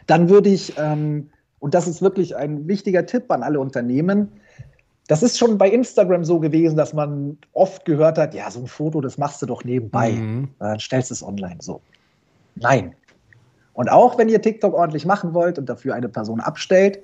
[0.07, 4.29] Dann würde ich, ähm, und das ist wirklich ein wichtiger Tipp an alle Unternehmen,
[5.09, 8.67] das ist schon bei Instagram so gewesen, dass man oft gehört hat, ja, so ein
[8.67, 10.11] Foto, das machst du doch nebenbei.
[10.11, 10.49] Mhm.
[10.59, 11.81] Dann stellst du es online so.
[12.53, 12.93] Nein.
[13.73, 16.99] Und auch wenn ihr TikTok ordentlich machen wollt und dafür eine Person abstellt,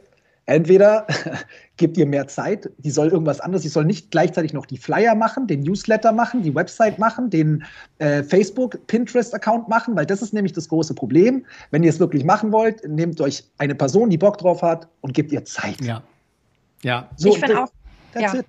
[0.47, 1.08] Entweder
[1.77, 5.15] gebt ihr mehr Zeit, die soll irgendwas anderes, die soll nicht gleichzeitig noch die Flyer
[5.15, 7.63] machen, den Newsletter machen, die Website machen, den
[7.97, 11.45] äh, Facebook, Pinterest-Account machen, weil das ist nämlich das große Problem.
[11.71, 15.13] Wenn ihr es wirklich machen wollt, nehmt euch eine Person, die Bock drauf hat und
[15.13, 15.81] gebt ihr Zeit.
[15.81, 16.03] Ja.
[16.84, 17.10] Ja.
[17.15, 17.69] So, ich finde auch.
[18.13, 18.39] That's ja.
[18.39, 18.45] it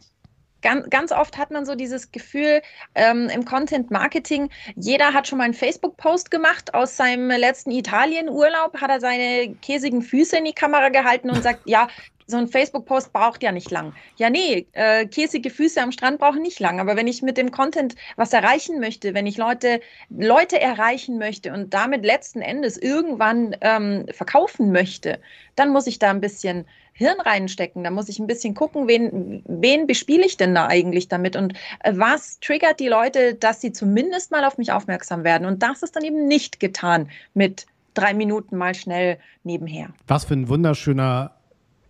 [0.67, 2.61] ganz, ganz oft hat man so dieses Gefühl
[2.97, 8.81] ähm, im Content Marketing, jeder hat schon mal einen Facebook-Post gemacht aus seinem letzten Italien-Urlaub,
[8.81, 11.87] hat er seine käsigen Füße in die Kamera gehalten und sagt, ja,
[12.27, 13.95] so ein Facebook-Post braucht ja nicht lang.
[14.17, 16.81] Ja, nee, äh, käsige Füße am Strand brauchen nicht lang.
[16.81, 21.53] Aber wenn ich mit dem Content was erreichen möchte, wenn ich Leute, Leute erreichen möchte
[21.53, 25.21] und damit letzten Endes irgendwann ähm, verkaufen möchte,
[25.55, 27.85] dann muss ich da ein bisschen Hirn reinstecken.
[27.85, 31.53] Da muss ich ein bisschen gucken, wen, wen bespiele ich denn da eigentlich damit und
[31.81, 35.47] äh, was triggert die Leute, dass sie zumindest mal auf mich aufmerksam werden.
[35.47, 39.89] Und das ist dann eben nicht getan mit drei Minuten mal schnell nebenher.
[40.07, 41.33] Was für ein wunderschöner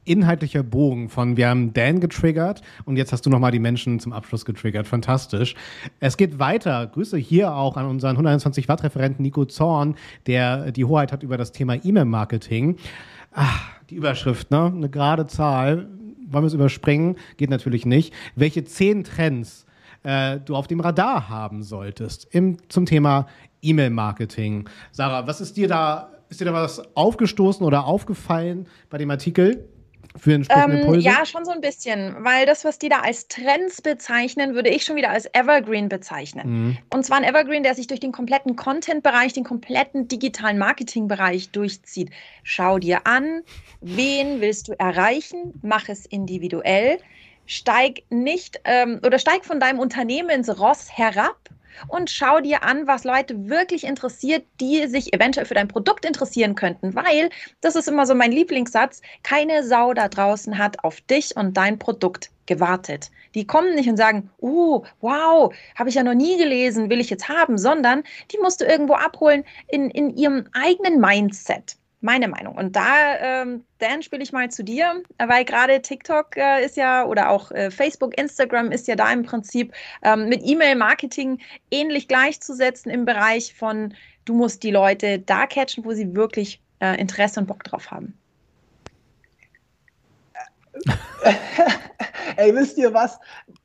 [0.04, 4.12] inhaltlicher Bogen von wir haben Dan getriggert und jetzt hast du nochmal die Menschen zum
[4.12, 4.86] Abschluss getriggert.
[4.86, 5.54] Fantastisch.
[6.00, 6.86] Es geht weiter.
[6.86, 11.36] Grüße hier auch an unseren 120 Watt Referenten Nico Zorn, der die Hoheit hat über
[11.36, 12.76] das Thema E-Mail-Marketing.
[13.32, 14.72] Ach, die Überschrift, ne?
[14.74, 15.88] Eine gerade Zahl.
[16.28, 17.16] Wollen wir es überspringen?
[17.36, 18.12] Geht natürlich nicht.
[18.34, 19.66] Welche zehn Trends
[20.02, 23.26] äh, du auf dem Radar haben solltest im, zum Thema
[23.62, 24.68] E-Mail-Marketing.
[24.92, 29.68] Sarah, was ist dir da, ist dir da was aufgestoßen oder aufgefallen bei dem Artikel?
[30.18, 33.82] Für entsprechende ähm, Ja, schon so ein bisschen, weil das, was die da als Trends
[33.82, 36.48] bezeichnen, würde ich schon wieder als Evergreen bezeichnen.
[36.48, 36.78] Mhm.
[36.92, 42.10] Und zwar ein Evergreen, der sich durch den kompletten Content-Bereich, den kompletten digitalen Marketing-Bereich durchzieht.
[42.42, 43.42] Schau dir an,
[43.80, 46.98] wen willst du erreichen, mach es individuell,
[47.46, 51.36] steig nicht ähm, oder steig von deinem Unternehmensross herab
[51.88, 56.54] und schau dir an, was Leute wirklich interessiert, die sich eventuell für dein Produkt interessieren
[56.54, 61.36] könnten, weil das ist immer so mein Lieblingssatz, keine Sau da draußen hat auf dich
[61.36, 63.10] und dein Produkt gewartet.
[63.34, 67.10] Die kommen nicht und sagen, oh, wow, habe ich ja noch nie gelesen, will ich
[67.10, 72.56] jetzt haben, sondern die musst du irgendwo abholen in, in ihrem eigenen Mindset meine Meinung.
[72.56, 77.04] Und da, ähm, Dan, spiele ich mal zu dir, weil gerade TikTok äh, ist ja
[77.04, 82.90] oder auch äh, Facebook, Instagram ist ja da im Prinzip ähm, mit E-Mail-Marketing ähnlich gleichzusetzen
[82.90, 87.46] im Bereich von, du musst die Leute da catchen, wo sie wirklich äh, Interesse und
[87.46, 88.16] Bock drauf haben.
[92.36, 93.18] Ey, wisst ihr was?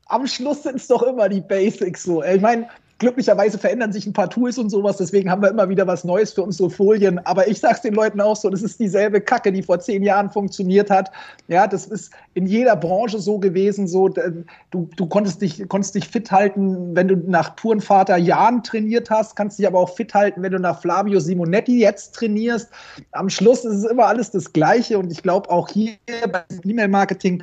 [0.06, 2.22] Am Schluss sind es doch immer die Basics so.
[2.22, 2.68] Ich meine,
[3.02, 6.32] glücklicherweise verändern sich ein paar Tools und sowas, deswegen haben wir immer wieder was Neues
[6.32, 7.18] für unsere Folien.
[7.26, 10.30] Aber ich sag's den Leuten auch so, das ist dieselbe Kacke, die vor zehn Jahren
[10.30, 11.10] funktioniert hat.
[11.48, 13.88] Ja, das ist in jeder Branche so gewesen.
[13.88, 19.10] So, du, du konntest dich, konntest dich fit halten, wenn du nach Tourenvater Jan trainiert
[19.10, 22.70] hast, kannst dich aber auch fit halten, wenn du nach Flavio Simonetti jetzt trainierst.
[23.10, 25.96] Am Schluss ist es immer alles das Gleiche und ich glaube auch hier
[26.30, 27.42] beim E-Mail-Marketing,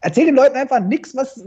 [0.00, 1.40] erzähl den Leuten einfach nichts, was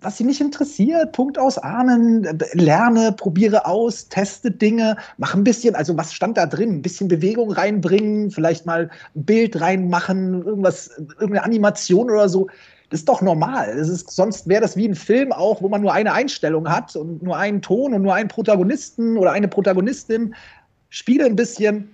[0.00, 1.12] was sie nicht interessiert.
[1.12, 6.46] Punkt aus Armen, lerne, probiere aus, teste Dinge, mach ein bisschen, also was stand da
[6.46, 6.70] drin?
[6.70, 12.48] Ein bisschen Bewegung reinbringen, vielleicht mal ein Bild reinmachen, irgendwas, irgendeine Animation oder so.
[12.90, 13.76] Das ist doch normal.
[13.76, 16.94] Das ist, sonst wäre das wie ein Film auch, wo man nur eine Einstellung hat
[16.96, 20.34] und nur einen Ton und nur einen Protagonisten oder eine Protagonistin.
[20.90, 21.93] Spiele ein bisschen,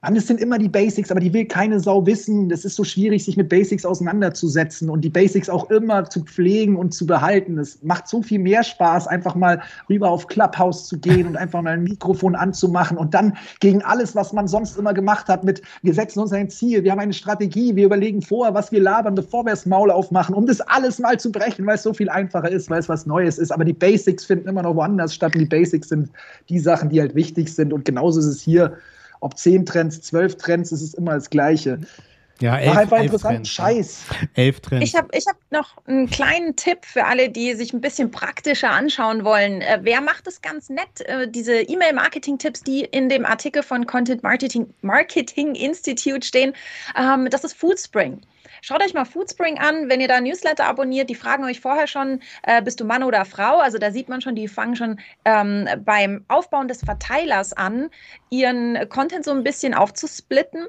[0.00, 2.52] Mann, es sind immer die Basics, aber die will keine Sau wissen.
[2.52, 6.76] Es ist so schwierig, sich mit Basics auseinanderzusetzen und die Basics auch immer zu pflegen
[6.76, 7.58] und zu behalten.
[7.58, 11.62] Es macht so viel mehr Spaß, einfach mal rüber auf Clubhouse zu gehen und einfach
[11.62, 15.62] mal ein Mikrofon anzumachen und dann gegen alles, was man sonst immer gemacht hat, mit
[15.82, 19.16] wir setzen uns ein Ziel, wir haben eine Strategie, wir überlegen vorher, was wir labern,
[19.16, 22.08] bevor wir das Maul aufmachen, um das alles mal zu brechen, weil es so viel
[22.08, 23.50] einfacher ist, weil es was Neues ist.
[23.50, 26.08] Aber die Basics finden immer noch woanders statt und die Basics sind
[26.48, 27.72] die Sachen, die halt wichtig sind.
[27.72, 28.78] Und genauso ist es hier
[29.20, 31.80] ob zehn Trends, zwölf Trends, es ist immer das Gleiche.
[32.40, 33.34] Ja, elf, War einfach interessant.
[33.34, 34.04] Trends, Scheiß.
[34.34, 34.84] Elf Trends.
[34.84, 38.70] Ich habe ich hab noch einen kleinen Tipp für alle, die sich ein bisschen praktischer
[38.70, 39.60] anschauen wollen.
[39.60, 41.00] Äh, wer macht es ganz nett?
[41.06, 46.52] Äh, diese E-Mail-Marketing-Tipps, die in dem Artikel von Content Marketing, Marketing Institute stehen,
[46.96, 48.20] ähm, das ist Foodspring.
[48.60, 51.10] Schaut euch mal Foodspring an, wenn ihr da Newsletter abonniert.
[51.10, 53.58] Die fragen euch vorher schon, äh, bist du Mann oder Frau?
[53.58, 57.90] Also da sieht man schon, die fangen schon ähm, beim Aufbauen des Verteilers an,
[58.30, 60.66] ihren Content so ein bisschen aufzusplitten.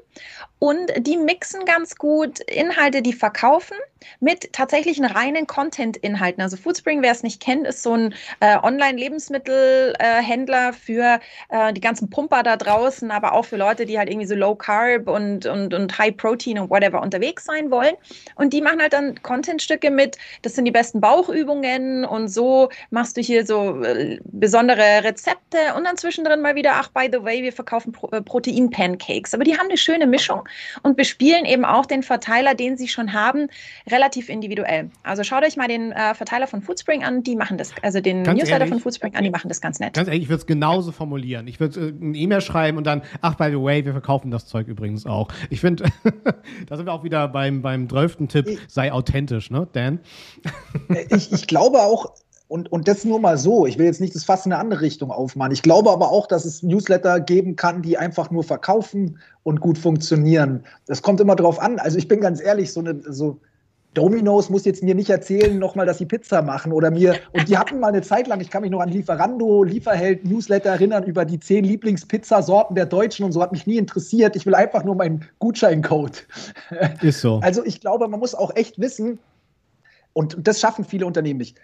[0.58, 3.76] Und die mixen ganz gut Inhalte, die verkaufen
[4.20, 6.42] mit tatsächlichen reinen Content-Inhalten.
[6.42, 12.10] Also Foodspring, wer es nicht kennt, ist so ein äh, Online-Lebensmittelhändler für äh, die ganzen
[12.10, 15.74] Pumper da draußen, aber auch für Leute, die halt irgendwie so Low Carb und, und,
[15.74, 17.94] und High Protein und whatever unterwegs sein wollen.
[18.34, 23.16] Und die machen halt dann Content-Stücke mit, das sind die besten Bauchübungen und so machst
[23.16, 27.42] du hier so äh, besondere Rezepte und dann zwischendrin mal wieder, ach, by the way,
[27.42, 29.34] wir verkaufen Pro äh, Protein-Pancakes.
[29.34, 30.48] Aber die haben eine schöne Mischung
[30.82, 33.48] und bespielen eben auch den Verteiler, den sie schon haben,
[33.90, 34.90] relativ individuell.
[35.02, 38.24] Also schaut euch mal den äh, Verteiler von Foodspring an, die machen das, also den
[38.24, 39.94] ganz Newsletter ehrlich, von Foodspring an, die machen das ganz nett.
[39.94, 41.46] Ganz ehrlich, ich würde es genauso formulieren.
[41.46, 44.46] Ich würde äh, eine E-Mail schreiben und dann, ach, by the way, wir verkaufen das
[44.46, 45.28] Zeug übrigens auch.
[45.50, 45.84] Ich finde,
[46.68, 48.28] da sind wir auch wieder beim, beim 12.
[48.28, 50.00] Tipp, sei authentisch, ne, Dan?
[51.10, 52.14] ich, ich glaube auch,
[52.50, 53.64] und, und das nur mal so.
[53.64, 55.52] Ich will jetzt nicht das Fass in eine andere Richtung aufmachen.
[55.52, 59.78] Ich glaube aber auch, dass es Newsletter geben kann, die einfach nur verkaufen und gut
[59.78, 60.64] funktionieren.
[60.86, 61.78] Das kommt immer drauf an.
[61.78, 63.38] Also ich bin ganz ehrlich, so eine, so
[63.94, 67.16] Domino's muss jetzt mir nicht erzählen, nochmal, dass sie Pizza machen oder mir.
[67.32, 70.70] Und die hatten mal eine Zeit lang, ich kann mich noch an Lieferando, Lieferheld, Newsletter
[70.70, 74.36] erinnern über die zehn Lieblingspizzasorten der Deutschen und so hat mich nie interessiert.
[74.36, 76.26] Ich will einfach nur meinen Gutscheincode.
[77.02, 77.40] Ist so.
[77.42, 79.18] Also ich glaube, man muss auch echt wissen,
[80.12, 81.56] und das schaffen viele Unternehmen nicht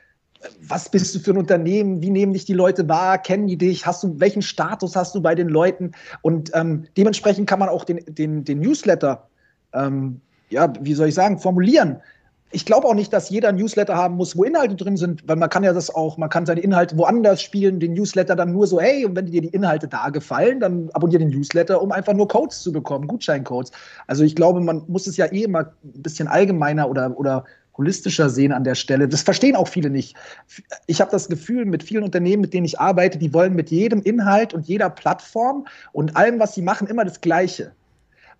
[0.68, 2.02] was bist du für ein Unternehmen?
[2.02, 3.18] Wie nehmen dich die Leute wahr?
[3.18, 3.86] Kennen die dich?
[3.86, 5.92] Hast du, welchen Status hast du bei den Leuten?
[6.22, 9.28] Und ähm, dementsprechend kann man auch den, den, den Newsletter,
[9.72, 12.00] ähm, ja, wie soll ich sagen, formulieren.
[12.56, 15.50] Ich glaube auch nicht, dass jeder Newsletter haben muss, wo Inhalte drin sind, weil man
[15.50, 18.80] kann ja das auch, man kann seine Inhalte woanders spielen, den Newsletter dann nur so,
[18.80, 22.28] hey, und wenn dir die Inhalte da gefallen, dann abonniere den Newsletter, um einfach nur
[22.28, 23.72] Codes zu bekommen, Gutscheincodes.
[24.06, 27.44] Also ich glaube, man muss es ja eh immer ein bisschen allgemeiner oder, oder
[27.76, 29.06] holistischer sehen an der Stelle.
[29.06, 30.16] Das verstehen auch viele nicht.
[30.86, 34.00] Ich habe das Gefühl, mit vielen Unternehmen, mit denen ich arbeite, die wollen mit jedem
[34.00, 37.72] Inhalt und jeder Plattform und allem, was sie machen, immer das Gleiche.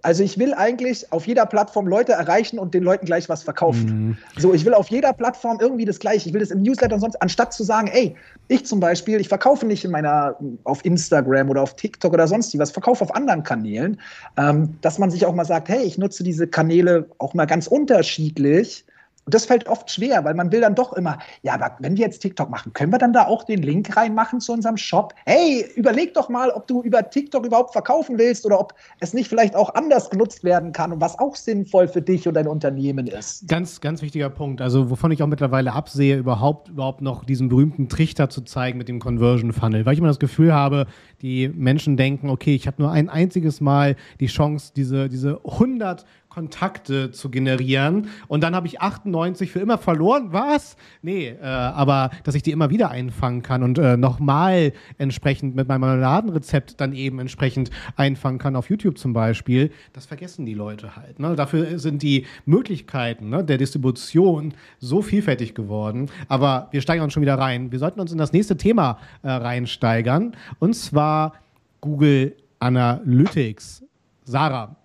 [0.03, 4.09] Also ich will eigentlich auf jeder Plattform Leute erreichen und den Leuten gleich was verkaufen.
[4.09, 4.19] Mhm.
[4.39, 6.29] So, ich will auf jeder Plattform irgendwie das Gleiche.
[6.29, 8.15] Ich will das im Newsletter und sonst, anstatt zu sagen, ey,
[8.49, 12.57] ich zum Beispiel, ich verkaufe nicht in meiner, auf Instagram oder auf TikTok oder sonst
[12.59, 14.01] was, verkaufe auf anderen Kanälen,
[14.37, 17.67] ähm, dass man sich auch mal sagt, hey, ich nutze diese Kanäle auch mal ganz
[17.67, 18.85] unterschiedlich
[19.27, 22.05] und das fällt oft schwer, weil man will dann doch immer, ja, aber wenn wir
[22.05, 25.15] jetzt TikTok machen, können wir dann da auch den Link reinmachen zu unserem Shop?
[25.25, 29.29] Hey, überleg doch mal, ob du über TikTok überhaupt verkaufen willst oder ob es nicht
[29.29, 33.09] vielleicht auch anders genutzt werden kann und was auch sinnvoll für dich und dein Unternehmen
[33.09, 33.49] ist.
[33.49, 34.61] Ganz, ganz wichtiger Punkt.
[34.61, 38.87] Also, wovon ich auch mittlerweile absehe, überhaupt, überhaupt noch diesen berühmten Trichter zu zeigen mit
[38.87, 40.87] dem Conversion Funnel, weil ich immer das Gefühl habe,
[41.21, 46.05] die Menschen denken, okay, ich habe nur ein einziges Mal die Chance, diese, diese 100
[46.37, 50.35] Kontakte zu generieren und dann habe ich 98 für immer verloren.
[50.35, 50.77] Was?
[51.01, 55.67] Nee, äh, aber dass ich die immer wieder einfangen kann und äh, nochmal entsprechend mit
[55.67, 60.95] meinem Marmeladenrezept dann eben entsprechend einfangen kann auf YouTube zum Beispiel, das vergessen die Leute
[60.95, 61.19] halt.
[61.19, 61.37] Ne?
[61.37, 66.11] Dafür sind die Möglichkeiten ne, der Distribution so vielfältig geworden.
[66.29, 67.73] Aber wir steigern uns schon wieder rein.
[67.73, 71.33] Wir sollten uns in das nächste Thema äh, reinsteigern und zwar
[71.81, 73.83] Google Analytics.
[74.25, 74.77] Sarah,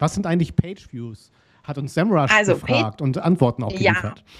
[0.00, 1.30] was sind eigentlich Page-Views?
[1.62, 4.24] Hat uns SEMrush also, gefragt und Antworten auch geliefert.
[4.26, 4.34] Ja.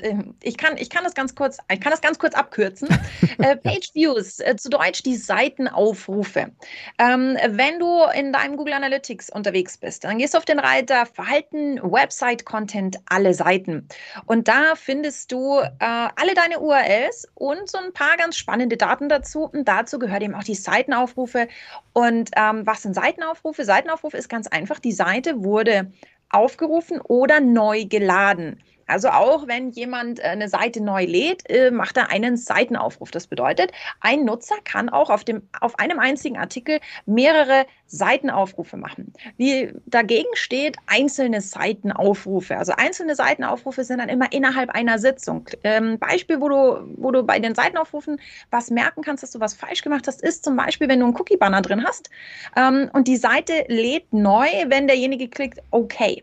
[0.00, 2.88] Ähm, ich kann, ich kann das ganz kurz, ich kann das ganz kurz abkürzen.
[3.38, 6.52] äh, Page Views, äh, zu Deutsch die Seitenaufrufe.
[6.98, 11.06] Ähm, wenn du in deinem Google Analytics unterwegs bist, dann gehst du auf den Reiter
[11.06, 13.88] Verhalten, Website Content, alle Seiten.
[14.26, 19.08] Und da findest du äh, alle deine URLs und so ein paar ganz spannende Daten
[19.08, 19.44] dazu.
[19.44, 21.48] Und dazu gehört eben auch die Seitenaufrufe.
[21.92, 23.64] Und ähm, was sind Seitenaufrufe?
[23.64, 24.78] Seitenaufrufe ist ganz einfach.
[24.78, 25.92] Die Seite wurde
[26.30, 28.62] aufgerufen oder neu geladen.
[28.86, 33.10] Also auch wenn jemand äh, eine Seite neu lädt, äh, macht er einen Seitenaufruf.
[33.10, 39.12] Das bedeutet, ein Nutzer kann auch auf, dem, auf einem einzigen Artikel mehrere Seitenaufrufe machen.
[39.36, 42.56] Wie dagegen steht einzelne Seitenaufrufe.
[42.56, 45.48] Also einzelne Seitenaufrufe sind dann immer innerhalb einer Sitzung.
[45.62, 49.54] Ähm, Beispiel, wo du, wo du bei den Seitenaufrufen was merken kannst, dass du was
[49.54, 52.10] falsch gemacht hast, ist zum Beispiel, wenn du einen Cookie-Banner drin hast
[52.56, 56.22] ähm, und die Seite lädt neu, wenn derjenige klickt, okay.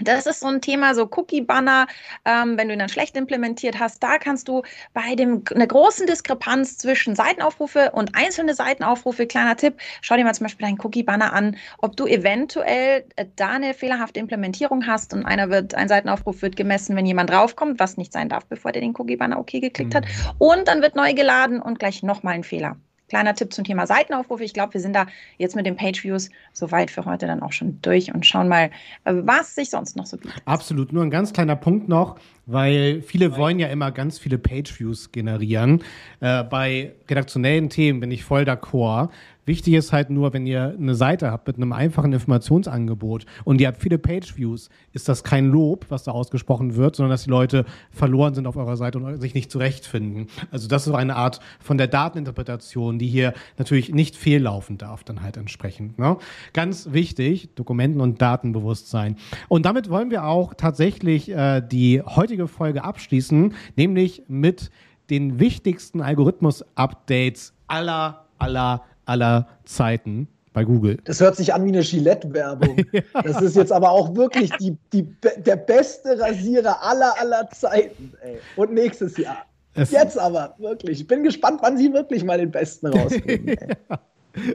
[0.00, 1.86] Das ist so ein Thema, so Cookie-Banner,
[2.24, 4.62] ähm, wenn du ihn dann schlecht implementiert hast, da kannst du
[4.94, 10.34] bei dem, einer großen Diskrepanz zwischen Seitenaufrufe und einzelne Seitenaufrufe, kleiner Tipp, schau dir mal
[10.34, 15.26] zum Beispiel deinen Cookie-Banner an, ob du eventuell äh, da eine fehlerhafte Implementierung hast und
[15.26, 18.80] einer wird, ein Seitenaufruf wird gemessen, wenn jemand draufkommt, was nicht sein darf, bevor der
[18.80, 19.98] den Cookie-Banner okay geklickt mhm.
[19.98, 20.04] hat.
[20.38, 22.76] Und dann wird neu geladen und gleich nochmal ein Fehler
[23.12, 24.42] kleiner Tipp zum Thema Seitenaufrufe.
[24.42, 25.04] Ich glaube, wir sind da
[25.36, 28.70] jetzt mit den Page-Views soweit für heute dann auch schon durch und schauen mal,
[29.04, 30.40] was sich sonst noch so bietet.
[30.46, 30.94] Absolut.
[30.94, 32.18] Nur ein ganz kleiner Punkt noch,
[32.52, 35.82] weil viele wollen ja immer ganz viele Page-Views generieren.
[36.20, 39.10] Äh, bei redaktionellen Themen bin ich voll d'accord.
[39.44, 43.66] Wichtig ist halt nur, wenn ihr eine Seite habt mit einem einfachen Informationsangebot und ihr
[43.66, 47.64] habt viele Page-Views, ist das kein Lob, was da ausgesprochen wird, sondern dass die Leute
[47.90, 50.28] verloren sind auf eurer Seite und sich nicht zurechtfinden.
[50.52, 55.22] Also das ist eine Art von der Dateninterpretation, die hier natürlich nicht fehllaufen darf, dann
[55.22, 55.98] halt entsprechend.
[55.98, 56.18] Ne?
[56.52, 59.16] Ganz wichtig, Dokumenten- und Datenbewusstsein.
[59.48, 64.70] Und damit wollen wir auch tatsächlich äh, die heutige Folge abschließen, nämlich mit
[65.10, 70.98] den wichtigsten Algorithmus-Updates aller, aller aller Zeiten bei Google.
[71.04, 72.76] Das hört sich an wie eine Gillette-Werbung.
[72.92, 73.02] ja.
[73.22, 75.06] Das ist jetzt aber auch wirklich die, die,
[75.38, 78.12] der beste Rasierer aller, aller Zeiten.
[78.22, 78.38] Ey.
[78.56, 79.46] Und nächstes Jahr.
[79.74, 81.00] Es jetzt aber, wirklich.
[81.00, 83.56] Ich bin gespannt, wann sie wirklich mal den besten rausbringen.
[83.88, 83.98] ja,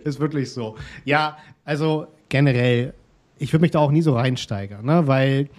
[0.03, 0.75] ist wirklich so.
[1.05, 2.93] Ja, also generell,
[3.39, 5.07] ich würde mich da auch nie so reinsteigern, ne?
[5.07, 5.49] weil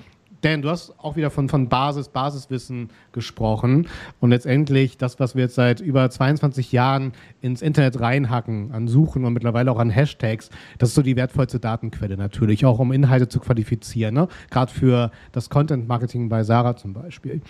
[0.41, 3.89] Dan, du hast auch wieder von, von Basis, Basiswissen gesprochen.
[4.21, 9.25] Und letztendlich das, was wir jetzt seit über 22 Jahren ins Internet reinhacken, an Suchen
[9.25, 13.29] und mittlerweile auch an Hashtags, das ist so die wertvollste Datenquelle natürlich, auch um Inhalte
[13.29, 14.15] zu qualifizieren.
[14.15, 14.29] Ne?
[14.51, 17.41] Gerade für das Content-Marketing bei Sarah zum Beispiel.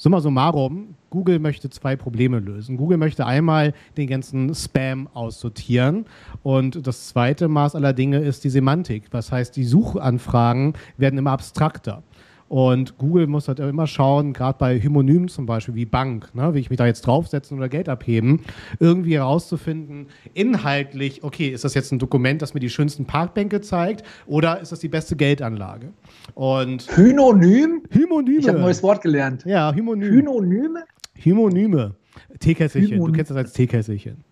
[0.00, 2.76] Summa summarum, Google möchte zwei Probleme lösen.
[2.76, 6.04] Google möchte einmal den ganzen Spam aussortieren
[6.44, 9.06] und das zweite Maß aller Dinge ist die Semantik.
[9.10, 12.04] Was heißt, die Suchanfragen werden immer abstrakter.
[12.48, 16.60] Und Google muss halt immer schauen, gerade bei Hymonymen zum Beispiel wie Bank, ne, wie
[16.60, 18.40] ich mich da jetzt draufsetzen oder Geld abheben,
[18.80, 24.02] irgendwie herauszufinden, inhaltlich, okay, ist das jetzt ein Dokument, das mir die schönsten Parkbänke zeigt
[24.26, 25.92] oder ist das die beste Geldanlage?
[26.34, 27.82] Und Hynonym?
[27.90, 28.38] Hymonyme.
[28.38, 29.44] Ich habe ein neues Wort gelernt.
[29.44, 30.16] Ja, Hymonyme.
[30.16, 30.84] Hynonyme?
[31.16, 31.94] Hymonyme.
[32.40, 32.98] Teekesselchen.
[32.98, 34.24] Du kennst das als Teekesselchen.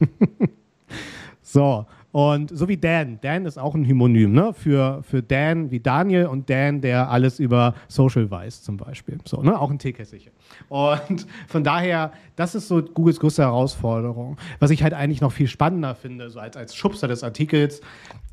[1.42, 3.18] so, und so wie Dan.
[3.20, 4.52] Dan ist auch ein Hymonym, ne?
[4.52, 9.18] Für, für Dan wie Daniel und Dan, der alles über Social weiß, zum Beispiel.
[9.24, 9.58] So, ne?
[9.58, 10.32] Auch ein Teekesselchen.
[10.68, 14.38] Und von daher, das ist so Googles größte Herausforderung.
[14.58, 17.80] Was ich halt eigentlich noch viel spannender finde, so als, als Schubser des Artikels,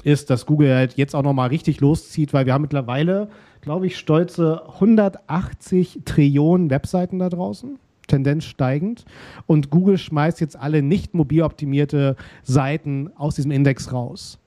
[0.04, 3.30] ist, dass Google halt jetzt auch nochmal richtig loszieht, weil wir haben mittlerweile,
[3.62, 7.78] glaube ich, stolze 180 Trillionen Webseiten da draußen.
[8.08, 9.06] Tendenz steigend.
[9.46, 14.40] Und Google schmeißt jetzt alle nicht mobil optimierte Seiten aus diesem Index raus.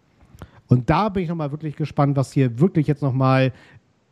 [0.67, 3.53] Und da bin ich nochmal wirklich gespannt, was hier wirklich jetzt nochmal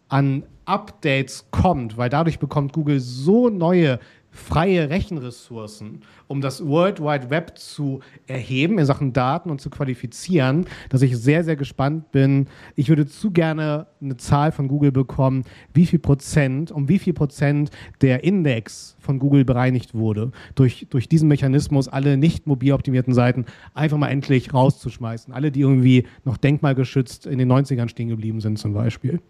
[0.08, 3.98] an Updates kommt, weil dadurch bekommt Google so neue
[4.38, 10.66] freie Rechenressourcen, um das World Wide Web zu erheben in Sachen Daten und zu qualifizieren,
[10.88, 12.46] dass ich sehr, sehr gespannt bin.
[12.76, 17.12] Ich würde zu gerne eine Zahl von Google bekommen, wie viel Prozent, um wie viel
[17.12, 17.70] Prozent
[18.00, 23.44] der Index von Google bereinigt wurde, durch, durch diesen Mechanismus alle nicht mobil optimierten Seiten
[23.74, 25.34] einfach mal endlich rauszuschmeißen.
[25.34, 29.20] Alle, die irgendwie noch denkmalgeschützt in den 90ern stehen geblieben sind zum Beispiel.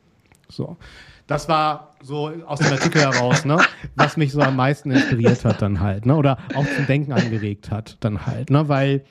[0.51, 0.76] So.
[1.26, 3.59] Das war so aus dem Artikel heraus, ne,
[3.96, 7.70] was mich so am meisten inspiriert hat dann halt, ne, oder auch zum Denken angeregt
[7.70, 9.05] hat dann halt, ne, weil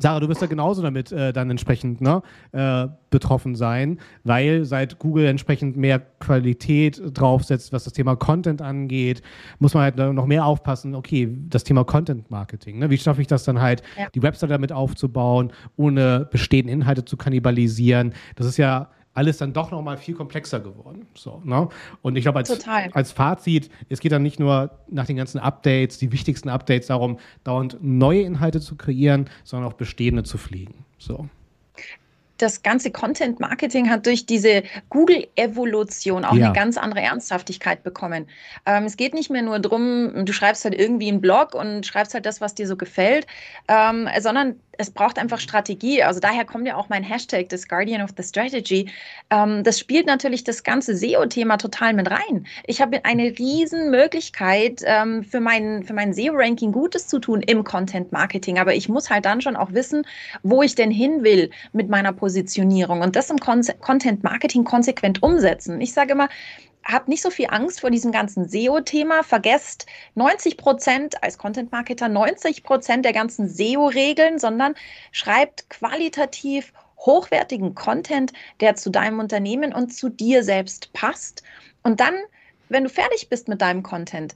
[0.00, 4.98] Sarah, du wirst ja genauso damit äh, dann entsprechend ne, äh, betroffen sein, weil seit
[4.98, 9.22] Google entsprechend mehr Qualität draufsetzt, was das Thema Content angeht,
[9.58, 13.26] muss man halt noch mehr aufpassen, okay, das Thema Content Marketing, ne, wie schaffe ich
[13.26, 14.08] das dann halt, ja.
[14.14, 18.12] die Website damit aufzubauen, ohne bestehende Inhalte zu kannibalisieren.
[18.36, 21.06] Das ist ja alles dann doch noch mal viel komplexer geworden.
[21.14, 21.68] So, ne?
[22.02, 25.98] Und ich glaube, als, als Fazit, es geht dann nicht nur nach den ganzen Updates,
[25.98, 30.84] die wichtigsten Updates darum, dauernd neue Inhalte zu kreieren, sondern auch bestehende zu pflegen.
[30.98, 31.28] So
[32.38, 36.46] das ganze Content Marketing hat durch diese Google-Evolution auch ja.
[36.46, 38.26] eine ganz andere Ernsthaftigkeit bekommen.
[38.64, 42.14] Ähm, es geht nicht mehr nur darum, du schreibst halt irgendwie einen Blog und schreibst
[42.14, 43.26] halt das, was dir so gefällt,
[43.66, 46.02] ähm, sondern es braucht einfach Strategie.
[46.02, 48.90] Also daher kommt ja auch mein Hashtag, das Guardian of the Strategy.
[49.28, 52.46] Ähm, das spielt natürlich das ganze SEO-Thema total mit rein.
[52.66, 57.64] Ich habe eine riesen Möglichkeit, ähm, für mein, für mein SEO-Ranking Gutes zu tun im
[57.64, 58.58] Content-Marketing.
[58.58, 60.06] Aber ich muss halt dann schon auch wissen,
[60.42, 65.80] wo ich denn hin will mit meiner Positionierung und das im Con Content-Marketing konsequent umsetzen.
[65.80, 66.28] Ich sage immer,
[66.90, 69.22] habt nicht so viel Angst vor diesem ganzen SEO-Thema.
[69.22, 74.74] Vergesst 90 Prozent als Content-Marketer 90 Prozent der ganzen SEO-Regeln, sondern
[75.12, 81.42] schreibt qualitativ hochwertigen Content, der zu deinem Unternehmen und zu dir selbst passt.
[81.82, 82.14] Und dann
[82.68, 84.34] wenn du fertig bist mit deinem Content,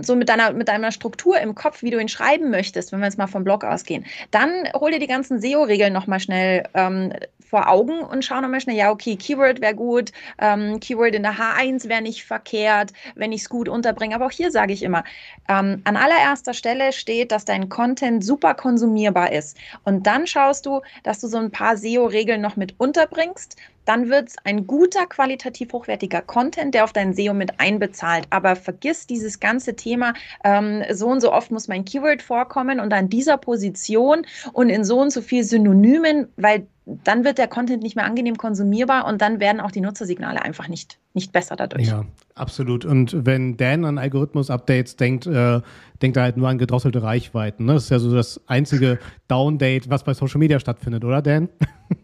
[0.00, 3.06] so mit deiner, mit deiner Struktur im Kopf, wie du ihn schreiben möchtest, wenn wir
[3.06, 7.12] jetzt mal vom Blog ausgehen, dann hol dir die ganzen SEO-Regeln nochmal schnell ähm,
[7.52, 11.34] vor Augen und schau nochmal schnell, ja, okay, Keyword wäre gut, ähm, Keyword in der
[11.34, 14.14] H1 wäre nicht verkehrt, wenn ich es gut unterbringe.
[14.14, 15.04] Aber auch hier sage ich immer,
[15.50, 19.58] ähm, an allererster Stelle steht, dass dein Content super konsumierbar ist.
[19.84, 23.56] Und dann schaust du, dass du so ein paar SEO-Regeln noch mit unterbringst.
[23.84, 28.26] Dann wird es ein guter, qualitativ hochwertiger Content, der auf dein SEO mit einbezahlt.
[28.30, 30.14] Aber vergiss dieses ganze Thema,
[30.44, 34.84] ähm, so und so oft muss mein Keyword vorkommen und an dieser Position und in
[34.84, 39.22] so und so viel Synonymen, weil dann wird der Content nicht mehr angenehm konsumierbar und
[39.22, 41.86] dann werden auch die Nutzersignale einfach nicht, nicht besser dadurch.
[41.86, 42.04] Ja,
[42.34, 42.84] absolut.
[42.84, 45.60] Und wenn Dan an Algorithmus-Updates denkt, äh,
[46.02, 47.66] denkt er halt nur an gedrosselte Reichweiten.
[47.66, 47.74] Ne?
[47.74, 51.48] Das ist ja so das einzige Downdate, was bei Social Media stattfindet, oder Dan?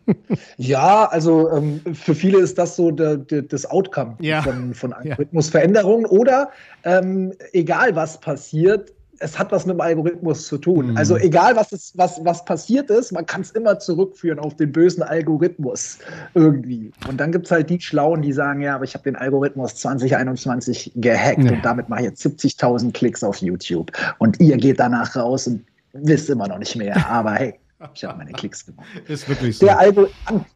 [0.56, 4.42] ja, also ähm, für viele ist das so der, der, das Outcome ja.
[4.42, 6.06] von, von Algorithmusveränderungen.
[6.06, 6.50] Oder
[6.84, 10.90] ähm, egal was passiert, es hat was mit dem Algorithmus zu tun.
[10.90, 10.96] Mhm.
[10.96, 14.72] Also egal, was, ist, was, was passiert ist, man kann es immer zurückführen auf den
[14.72, 15.98] bösen Algorithmus
[16.34, 16.92] irgendwie.
[17.08, 19.74] Und dann gibt es halt die Schlauen, die sagen, ja, aber ich habe den Algorithmus
[19.76, 21.52] 2021 gehackt ja.
[21.52, 23.90] und damit mache ich jetzt 70.000 Klicks auf YouTube.
[24.18, 27.08] Und ihr geht danach raus und wisst immer noch nicht mehr.
[27.08, 27.54] Aber hey,
[27.94, 28.86] ich habe meine Klicks gemacht.
[29.08, 29.66] Ist wirklich so.
[29.66, 30.08] Der Algo,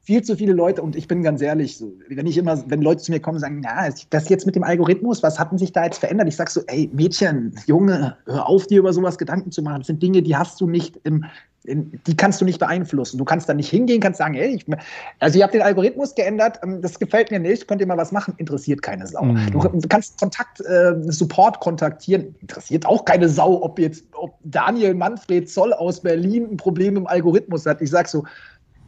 [0.02, 3.02] viel zu viele Leute, und ich bin ganz ehrlich, so, wenn ich immer, wenn Leute
[3.02, 5.72] zu mir kommen und sagen, na, das jetzt mit dem Algorithmus, was hat denn sich
[5.72, 6.28] da jetzt verändert?
[6.28, 9.80] Ich sage so, ey, Mädchen, Junge, hör auf, dir über sowas Gedanken zu machen.
[9.80, 11.24] Das sind Dinge, die hast du nicht im,
[11.64, 13.18] die kannst du nicht beeinflussen.
[13.18, 14.66] Du kannst da nicht hingehen, kannst sagen, hey, ich,
[15.20, 18.10] also ihr habt den Algorithmus geändert, ähm, das gefällt mir nicht, könnt ihr mal was
[18.10, 19.22] machen, interessiert keine Sau.
[19.22, 19.50] Mhm.
[19.52, 24.94] Du, du, kannst Kontakt, äh, Support kontaktieren, interessiert auch keine Sau, ob jetzt, ob Daniel
[24.94, 27.80] Manfred Zoll aus Berlin ein Problem im Algorithmus hat.
[27.80, 28.24] Ich sag so,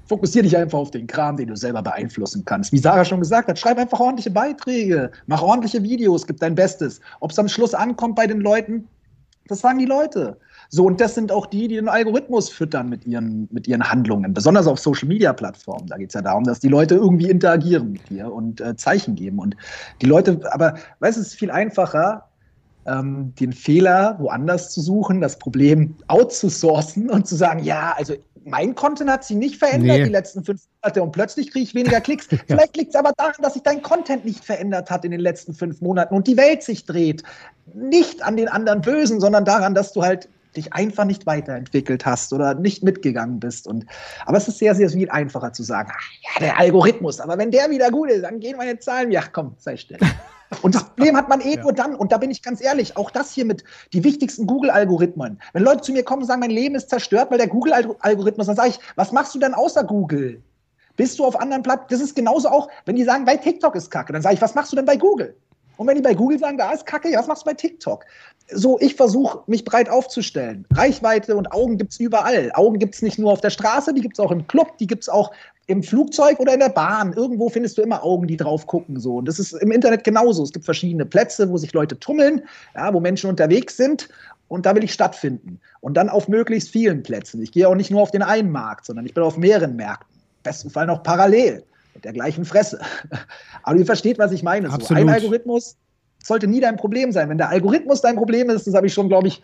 [0.07, 2.73] fokussier dich einfach auf den Kram, den du selber beeinflussen kannst.
[2.73, 7.01] Wie Sarah schon gesagt hat, schreib einfach ordentliche Beiträge, mach ordentliche Videos, gib dein Bestes.
[7.21, 8.89] Ob es am Schluss ankommt bei den Leuten,
[9.47, 10.39] das sagen die Leute.
[10.69, 14.35] So, und das sind auch die, die den Algorithmus füttern mit ihren, mit ihren Handlungen,
[14.35, 15.87] besonders auf Social Media Plattformen.
[15.87, 19.15] Da geht es ja darum, dass die Leute irgendwie interagieren mit dir und äh, Zeichen
[19.15, 19.39] geben.
[19.39, 19.57] Und
[20.03, 22.25] die Leute, aber weißt du, es ist viel einfacher,
[22.87, 28.75] ähm, den Fehler woanders zu suchen, das Problem outzusourcen und zu sagen, ja, also mein
[28.75, 30.05] Content hat sich nicht verändert nee.
[30.05, 32.29] die letzten fünf Monate und plötzlich kriege ich weniger Klicks.
[32.31, 32.39] ja.
[32.47, 35.55] Vielleicht liegt es aber daran, dass sich dein Content nicht verändert hat in den letzten
[35.55, 37.23] fünf Monaten und die Welt sich dreht.
[37.73, 42.33] Nicht an den anderen Bösen, sondern daran, dass du halt dich einfach nicht weiterentwickelt hast
[42.33, 43.67] oder nicht mitgegangen bist.
[43.67, 43.87] Und,
[44.27, 47.51] aber es ist sehr, sehr viel einfacher zu sagen, ach, ja, der Algorithmus, aber wenn
[47.51, 49.99] der wieder gut ist, dann gehen meine Zahlen, ja, komm, sei still.
[50.63, 51.63] Und das Problem hat man eh ja.
[51.63, 55.41] nur dann, und da bin ich ganz ehrlich, auch das hier mit die wichtigsten Google-Algorithmen.
[55.53, 58.57] Wenn Leute zu mir kommen und sagen, mein Leben ist zerstört, weil der Google-Algorithmus, dann
[58.57, 60.43] sage ich, was machst du denn außer Google?
[60.97, 61.89] Bist du auf anderen Plattformen?
[61.91, 64.55] Das ist genauso auch, wenn die sagen, bei TikTok ist Kacke, dann sage ich, was
[64.55, 65.35] machst du denn bei Google?
[65.77, 68.05] Und wenn die bei Google sagen, da ist Kacke, ja, was machst du bei TikTok?
[68.51, 70.67] So, ich versuche, mich breit aufzustellen.
[70.75, 72.51] Reichweite und Augen gibt es überall.
[72.55, 74.87] Augen gibt es nicht nur auf der Straße, die gibt es auch im Club, die
[74.87, 75.33] gibt es auch
[75.67, 77.15] im Flugzeug oder in der Bahn.
[77.15, 79.01] Irgendwo findest du immer Augen, die drauf gucken.
[79.01, 79.17] So.
[79.17, 80.43] Und das ist im Internet genauso.
[80.43, 82.43] Es gibt verschiedene Plätze, wo sich Leute tummeln,
[82.75, 84.09] ja, wo Menschen unterwegs sind.
[84.49, 85.59] Und da will ich stattfinden.
[85.81, 87.43] Und dann auf möglichst vielen Plätzen.
[87.43, 90.15] Ich gehe auch nicht nur auf den einen Markt, sondern ich bin auf mehreren Märkten.
[90.43, 91.65] Besten Fall noch parallel
[91.95, 92.81] mit der gleichen Fresse.
[93.63, 94.71] Aber ihr versteht, was ich meine.
[94.71, 95.77] So ein Algorithmus
[96.23, 97.29] sollte nie dein Problem sein.
[97.29, 99.43] Wenn der Algorithmus dein Problem ist, das habe ich schon, glaube ich,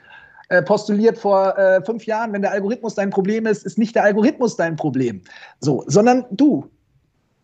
[0.48, 4.02] äh, postuliert vor äh, fünf Jahren, wenn der Algorithmus dein Problem ist, ist nicht der
[4.02, 5.22] Algorithmus dein Problem.
[5.60, 6.68] So, sondern du.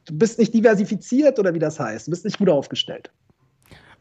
[0.07, 2.07] Du bist nicht diversifiziert oder wie das heißt.
[2.07, 3.11] Du bist nicht gut aufgestellt.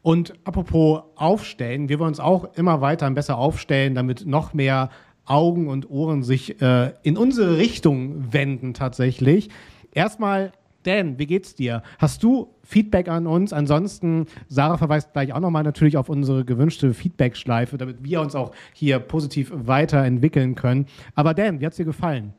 [0.02, 4.90] Und apropos aufstellen, wir wollen uns auch immer weiter und besser aufstellen, damit noch mehr
[5.24, 9.50] Augen und Ohren sich äh, in unsere Richtung wenden tatsächlich.
[9.92, 10.52] Erstmal
[10.86, 11.82] Dan, wie geht's dir?
[11.98, 13.52] Hast du Feedback an uns?
[13.52, 18.52] Ansonsten, Sarah verweist gleich auch nochmal natürlich auf unsere gewünschte Feedback-Schleife, damit wir uns auch
[18.72, 20.86] hier positiv weiterentwickeln können.
[21.14, 22.34] Aber Dan, wie hat's dir gefallen?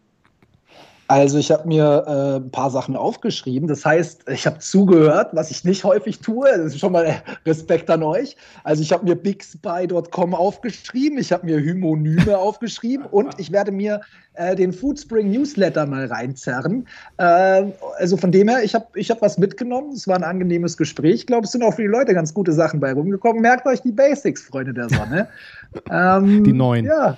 [1.08, 3.68] Also ich habe mir äh, ein paar Sachen aufgeschrieben.
[3.68, 6.50] Das heißt, ich habe zugehört, was ich nicht häufig tue.
[6.50, 8.36] Das ist schon mal Respekt an euch.
[8.64, 14.02] Also ich habe mir bigspy.com aufgeschrieben, ich habe mir Hymonyme aufgeschrieben und ich werde mir
[14.34, 16.88] äh, den Foodspring Newsletter mal reinzerren.
[17.18, 17.64] Äh,
[17.98, 19.94] also von dem her, ich habe ich hab was mitgenommen.
[19.94, 21.16] Es war ein angenehmes Gespräch.
[21.16, 23.42] Ich glaube, es sind auch für die Leute ganz gute Sachen bei rumgekommen.
[23.42, 25.30] Merkt euch die Basics, Freunde der Sonne.
[25.90, 26.86] ähm, die neuen.
[26.86, 27.18] Ja,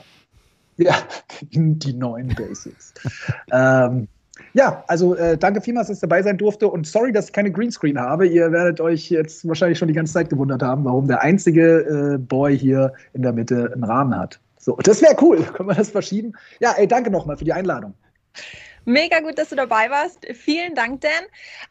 [0.79, 0.95] ja,
[1.41, 2.93] die neuen Basics.
[3.51, 4.07] ähm,
[4.53, 7.51] ja, also äh, danke vielmals, dass ich dabei sein durfte und sorry, dass ich keine
[7.51, 8.25] Greenscreen habe.
[8.25, 12.17] Ihr werdet euch jetzt wahrscheinlich schon die ganze Zeit gewundert haben, warum der einzige äh,
[12.17, 14.39] Boy hier in der Mitte einen Rahmen hat.
[14.57, 15.43] So, das wäre cool.
[15.53, 16.33] Können wir das verschieben?
[16.59, 17.93] Ja, ey, danke nochmal für die Einladung.
[18.89, 20.25] Mega gut, dass du dabei warst.
[20.33, 21.11] Vielen Dank, Dan.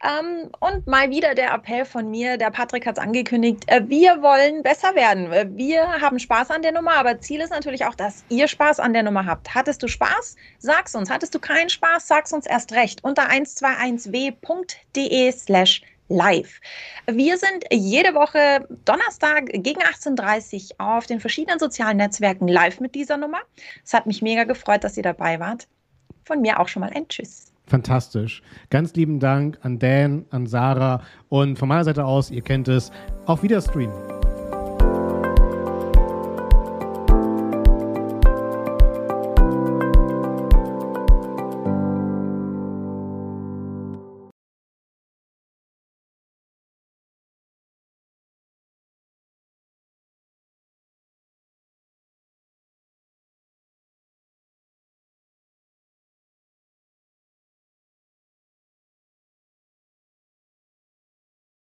[0.01, 2.37] Ähm, und mal wieder der Appell von mir.
[2.37, 3.65] Der Patrick hat es angekündigt.
[3.67, 5.29] Äh, wir wollen besser werden.
[5.33, 8.79] Äh, wir haben Spaß an der Nummer, aber Ziel ist natürlich auch, dass ihr Spaß
[8.79, 9.53] an der Nummer habt.
[9.53, 10.37] Hattest du Spaß?
[10.59, 11.09] Sag's uns.
[11.09, 12.07] Hattest du keinen Spaß?
[12.07, 13.03] Sag's uns erst recht.
[13.03, 16.61] Unter 121w.de slash live.
[17.05, 22.95] Wir sind jede Woche Donnerstag gegen 18.30 Uhr auf den verschiedenen sozialen Netzwerken live mit
[22.95, 23.41] dieser Nummer.
[23.83, 25.67] Es hat mich mega gefreut, dass ihr dabei wart
[26.29, 27.51] von mir auch schon mal ein Tschüss.
[27.65, 28.41] Fantastisch.
[28.69, 32.91] Ganz lieben Dank an Dan, an Sarah und von meiner Seite aus, ihr kennt es,
[33.25, 33.91] auf Wiederstream.